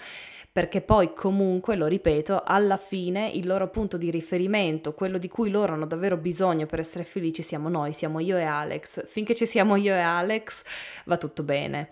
perché 0.52 0.82
poi 0.82 1.14
comunque, 1.14 1.76
lo 1.76 1.88
ripeto, 1.88 2.44
alla 2.44 2.76
fine 2.76 3.30
il 3.30 3.48
loro 3.48 3.70
punto 3.70 3.98
di 3.98 4.10
riferimento, 4.12 4.94
quello 4.94 5.18
di 5.18 5.28
cui 5.28 5.50
loro 5.50 5.74
hanno 5.74 5.86
davvero 5.86 6.18
bisogno 6.18 6.66
per 6.66 6.80
essere 6.80 7.04
felici, 7.04 7.42
siamo 7.42 7.70
noi, 7.70 7.94
siamo 7.94 8.20
io 8.20 8.36
e 8.36 8.44
Alex. 8.44 9.06
Finché 9.08 9.36
ci 9.36 9.46
siamo 9.46 9.76
io 9.76 9.94
e 9.94 10.00
Alex 10.00 10.64
va 11.06 11.18
tutto 11.18 11.44
bene. 11.44 11.90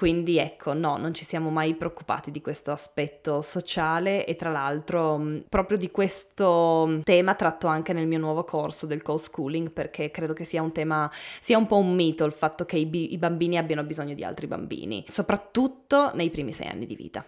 Quindi 0.00 0.38
ecco, 0.38 0.72
no, 0.72 0.96
non 0.96 1.12
ci 1.12 1.26
siamo 1.26 1.50
mai 1.50 1.74
preoccupati 1.74 2.30
di 2.30 2.40
questo 2.40 2.72
aspetto 2.72 3.42
sociale 3.42 4.24
e 4.24 4.34
tra 4.34 4.50
l'altro 4.50 5.18
mm, 5.18 5.38
proprio 5.50 5.76
di 5.76 5.90
questo 5.90 7.00
tema 7.04 7.34
tratto 7.34 7.66
anche 7.66 7.92
nel 7.92 8.06
mio 8.06 8.18
nuovo 8.18 8.44
corso 8.44 8.86
del 8.86 9.02
co-schooling 9.02 9.70
perché 9.70 10.10
credo 10.10 10.32
che 10.32 10.44
sia 10.44 10.62
un 10.62 10.72
tema, 10.72 11.10
sia 11.38 11.58
un 11.58 11.66
po' 11.66 11.76
un 11.76 11.94
mito 11.94 12.24
il 12.24 12.32
fatto 12.32 12.64
che 12.64 12.78
i, 12.78 12.86
bi- 12.86 13.12
i 13.12 13.18
bambini 13.18 13.58
abbiano 13.58 13.82
bisogno 13.82 14.14
di 14.14 14.24
altri 14.24 14.46
bambini, 14.46 15.04
soprattutto 15.06 16.12
nei 16.14 16.30
primi 16.30 16.52
sei 16.52 16.68
anni 16.68 16.86
di 16.86 16.96
vita. 16.96 17.22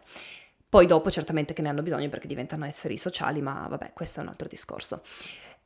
Poi 0.67 0.87
dopo 0.87 1.11
certamente 1.11 1.53
che 1.53 1.61
ne 1.61 1.69
hanno 1.69 1.83
bisogno 1.83 2.09
perché 2.09 2.27
diventano 2.27 2.65
esseri 2.65 2.97
sociali, 2.97 3.43
ma 3.43 3.67
vabbè, 3.69 3.93
questo 3.93 4.21
è 4.21 4.23
un 4.23 4.31
altro 4.31 4.49
discorso. 4.49 5.03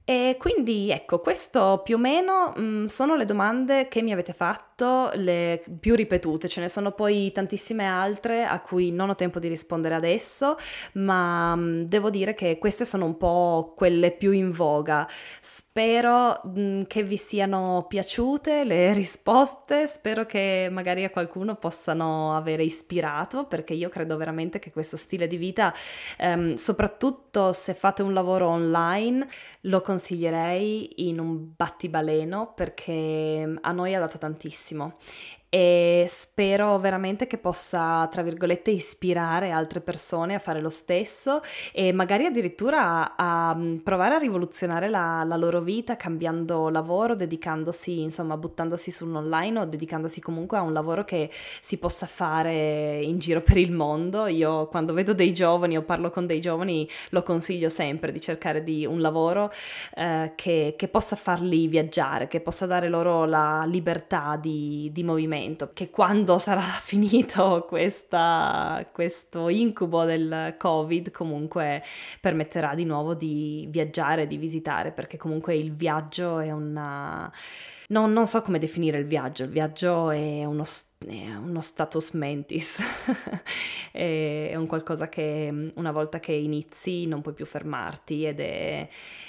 E 0.09 0.37
quindi 0.39 0.93
ecco, 0.93 1.19
questo 1.19 1.83
più 1.85 1.97
o 1.97 1.99
meno 1.99 2.53
mh, 2.55 2.63
mm, 2.63 2.85
sono 2.87 3.17
le 3.17 3.25
domande 3.25 3.89
che 3.89 4.03
mi 4.03 4.13
avete 4.13 4.33
fatto, 4.33 4.66
le 5.15 5.63
più 5.81 5.95
ripetute, 5.95 6.49
ce 6.49 6.61
ne 6.61 6.69
sono 6.69 6.93
poi 6.93 7.33
tantissime 7.33 7.87
altre 7.87 8.45
a 8.45 8.61
cui 8.61 8.93
non 8.93 9.09
ho 9.09 9.15
tempo 9.15 9.39
di 9.39 9.49
rispondere 9.49 9.95
adesso, 9.95 10.57
ma 10.95 11.57
mm, 11.57 11.85
devo 11.85 12.11
dire 12.11 12.35
che 12.35 12.59
queste 12.59 12.85
sono 12.85 13.07
un 13.07 13.17
po' 13.17 13.73
quelle 13.75 14.11
più 14.11 14.33
in 14.33 14.51
voga. 14.51 15.09
Spero 15.41 16.43
mm, 16.47 16.83
che 16.83 17.03
vi 17.03 17.17
siano 17.17 17.87
piaciute 17.89 18.65
le 18.65 18.93
risposte, 18.95 19.87
spero 19.87 20.27
che 20.27 20.69
magari 20.71 21.05
a 21.05 21.11
qualcuno 21.11 21.55
possano 21.57 22.37
avere 22.37 22.63
ispirato, 22.63 23.47
perché 23.47 23.73
io 23.73 23.89
credo 23.89 24.19
veramente 24.19 24.59
che 24.59 24.71
questo 24.71 24.99
stile 24.99 25.27
di 25.27 25.39
vita, 25.39 25.73
ehm, 26.19 26.55
soprattutto 26.57 27.53
se 27.53 27.73
fate 27.73 28.03
un 28.03 28.13
lavoro 28.13 28.49
online, 28.49 29.27
lo 29.63 29.81
consiglierei 29.81 31.09
in 31.09 31.19
un 31.19 31.53
battibaleno 31.57 32.53
perché 32.55 33.59
a 33.59 33.73
noi 33.73 33.95
ha 33.95 34.01
dato 34.01 34.19
tantissimo 34.19 34.65
benissimo 34.67 34.99
e 35.57 36.05
spero 36.07 36.79
veramente 36.79 37.27
che 37.27 37.39
possa, 37.39 38.07
tra 38.13 38.21
virgolette, 38.21 38.71
ispirare 38.71 39.53
altre 39.53 39.81
persone 39.81 40.35
a 40.35 40.39
fare 40.39 40.61
lo 40.61 40.69
stesso 40.69 41.41
e 41.73 41.93
magari 41.93 42.27
addirittura 42.27 43.17
a, 43.17 43.49
a 43.49 43.59
provare 43.83 44.17
a 44.17 44.19
rivoluzionare 44.19 44.91
la, 44.91 45.25
la, 45.25 45.37
loro 45.37 45.63
vita 45.63 45.97
cambiando 45.97 46.69
lavoro, 46.69 47.15
dedicandosi, 47.15 48.03
insomma, 48.03 48.37
buttandosi 48.37 48.91
sull'online 48.91 49.61
o 49.61 49.65
dedicandosi 49.65 50.21
comunque 50.21 50.59
a 50.59 50.61
un 50.61 50.75
lavoro 50.75 51.05
che 51.05 51.31
si 51.33 51.79
possa 51.79 52.05
fare 52.05 53.01
in 53.03 53.19
giro 53.19 53.41
per 53.41 53.57
il 53.57 53.73
mondo. 53.73 54.27
Io 54.27 54.67
quando 54.67 54.93
vedo 54.93 55.15
dei 55.15 55.33
giovani 55.33 55.79
o 55.79 55.83
parlo 55.83 56.11
con 56.11 56.27
dei 56.27 56.41
giovani 56.41 56.87
lo 57.11 57.23
consiglio 57.23 57.71
sempre 57.71 58.13
di 58.13 58.21
cercare 58.21 58.63
di 58.63 58.85
un 58.85 59.01
lavoro 59.01 59.51
eh, 59.95 60.33
che, 60.35 60.75
che, 60.77 60.89
possa 60.89 61.17
farli 61.17 61.67
viaggiare, 61.67 62.29
che 62.29 62.41
possa 62.41 62.67
dare 62.67 62.91
loro 62.91 63.25
la 63.25 63.65
libertà 63.67 64.39
di, 64.39 64.91
di 64.93 65.03
movimento, 65.03 65.45
che 65.73 65.91
quando 65.91 66.39
sarà 66.39 66.61
finito 66.83 67.65
questa, 67.69 68.87
questo 68.93 69.49
incubo 69.49 70.05
del 70.05 70.55
Covid 70.59 71.11
comunque 71.11 71.83
permetterà 72.21 72.75
di 72.75 72.85
nuovo 72.85 73.15
di 73.15 73.67
viaggiare, 73.71 74.27
di 74.27 74.37
visitare, 74.37 74.93
perché 74.93 75.17
comunque 75.17 75.55
il 75.55 75.73
viaggio 75.73 76.39
è 76.39 76.51
una 76.51 77.33
non, 77.89 78.13
non 78.13 78.27
so 78.27 78.43
come 78.43 78.59
definire 78.59 78.99
il 78.99 79.07
viaggio, 79.07 79.45
il 79.45 79.51
viaggio 79.51 80.11
è 80.11 80.45
uno, 80.45 80.65
è 81.07 81.35
uno 81.35 81.61
status 81.61 82.13
mentis, 82.13 82.83
è 83.93 84.55
un 84.57 84.67
qualcosa 84.67 85.09
che 85.09 85.71
una 85.75 85.93
volta 85.93 86.19
che 86.19 86.33
inizi 86.33 87.07
non 87.07 87.23
puoi 87.23 87.35
più 87.35 87.47
fermarti 87.47 88.25
ed 88.25 88.41
è, 88.41 88.89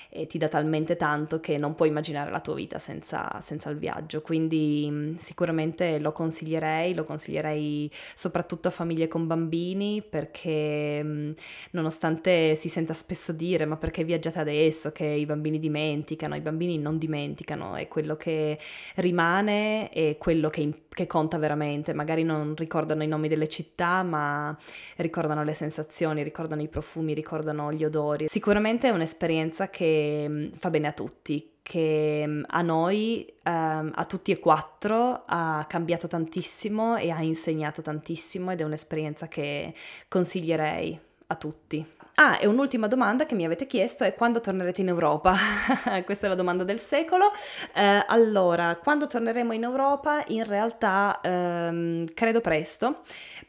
e 0.09 0.25
ti 0.25 0.39
dà 0.39 0.47
talmente 0.47 0.95
tanto 0.95 1.39
che 1.39 1.57
non 1.57 1.75
puoi 1.75 1.89
immaginare 1.89 2.31
la 2.31 2.39
tua 2.39 2.55
vita 2.55 2.79
senza, 2.79 3.39
senza 3.41 3.69
il 3.69 3.77
viaggio, 3.77 4.21
quindi 4.21 5.15
sicuramente 5.17 5.99
lo 5.99 6.11
consiglierei, 6.11 6.95
lo 6.95 7.03
consiglierei 7.03 7.91
soprattutto 8.15 8.69
a 8.69 8.71
famiglie 8.71 9.07
con 9.07 9.27
bambini 9.27 10.01
perché 10.01 11.35
nonostante 11.71 12.55
si 12.55 12.69
senta 12.69 12.93
spesso 12.93 13.31
dire 13.33 13.65
ma 13.65 13.77
perché 13.77 14.03
viaggiate 14.03 14.39
adesso 14.39 14.91
che 14.91 15.05
i 15.05 15.25
bambini 15.25 15.59
dimenticano, 15.59 16.35
i 16.35 16.41
bambini 16.41 16.79
non 16.79 16.97
dimenticano, 16.97 17.75
è 17.75 17.87
quello 17.87 18.15
che 18.15 18.46
rimane 18.95 19.91
e 19.91 20.17
quello 20.19 20.49
che, 20.49 20.83
che, 20.89 21.07
conta 21.07 21.37
veramente. 21.37 21.93
Magari 21.93 22.23
non 22.23 22.53
ricordano 22.55 23.03
i 23.03 23.07
nomi 23.07 23.27
delle 23.27 23.47
città, 23.47 24.03
ma 24.03 24.55
ricordano 24.97 25.43
le 25.43 25.53
sensazioni, 25.53 26.23
ricordano 26.23 26.61
i 26.61 26.67
profumi, 26.67 27.13
ricordano 27.13 27.71
gli 27.71 27.83
odori. 27.83 28.27
Sicuramente 28.27 28.87
è 28.87 28.91
un'esperienza 28.91 29.69
che 29.69 30.25
mm, 30.27 30.51
fa 30.51 30.69
bene 30.69 30.87
a 30.87 30.93
tutti, 30.93 31.55
che 31.63 32.23
mm, 32.25 32.43
a 32.47 32.61
noi, 32.61 33.25
um, 33.43 33.91
a 33.93 34.05
tutti 34.05 34.31
e 34.31 34.39
quattro, 34.39 35.23
ha 35.25 35.65
cambiato 35.67 36.07
tantissimo 36.07 36.95
e 36.95 37.09
ha 37.09 37.21
insegnato 37.21 37.81
tantissimo 37.81 38.51
ed 38.51 38.61
è 38.61 38.63
un'esperienza 38.63 39.27
che 39.27 39.73
consiglierei 40.07 40.99
a 41.27 41.35
tutti. 41.35 41.85
Ah, 42.19 42.39
e 42.41 42.47
un'ultima 42.47 42.87
domanda 42.87 43.27
che 43.27 43.35
mi 43.35 43.45
avete 43.45 43.67
chiesto 43.67 44.03
è 44.03 44.15
quando 44.15 44.39
tornerete 44.39 44.81
in 44.81 44.87
Europa? 44.87 45.35
Questa 46.03 46.25
è 46.25 46.29
la 46.29 46.35
domanda 46.35 46.63
del 46.63 46.79
secolo. 46.79 47.31
Eh, 47.75 48.03
allora, 48.07 48.75
quando 48.77 49.05
torneremo 49.05 49.53
in 49.53 49.61
Europa? 49.61 50.23
In 50.29 50.43
realtà 50.43 51.19
ehm, 51.21 52.05
credo 52.15 52.41
presto, 52.41 53.01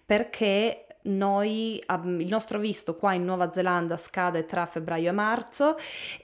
perché 0.04 0.85
noi, 1.09 1.83
il 2.05 2.27
nostro 2.29 2.59
visto 2.59 2.94
qua 2.94 3.14
in 3.14 3.25
Nuova 3.25 3.53
Zelanda 3.53 3.97
scade 3.97 4.47
tra 4.47 4.66
febbraio 4.66 5.09
e 5.09 5.12
marzo 5.12 5.77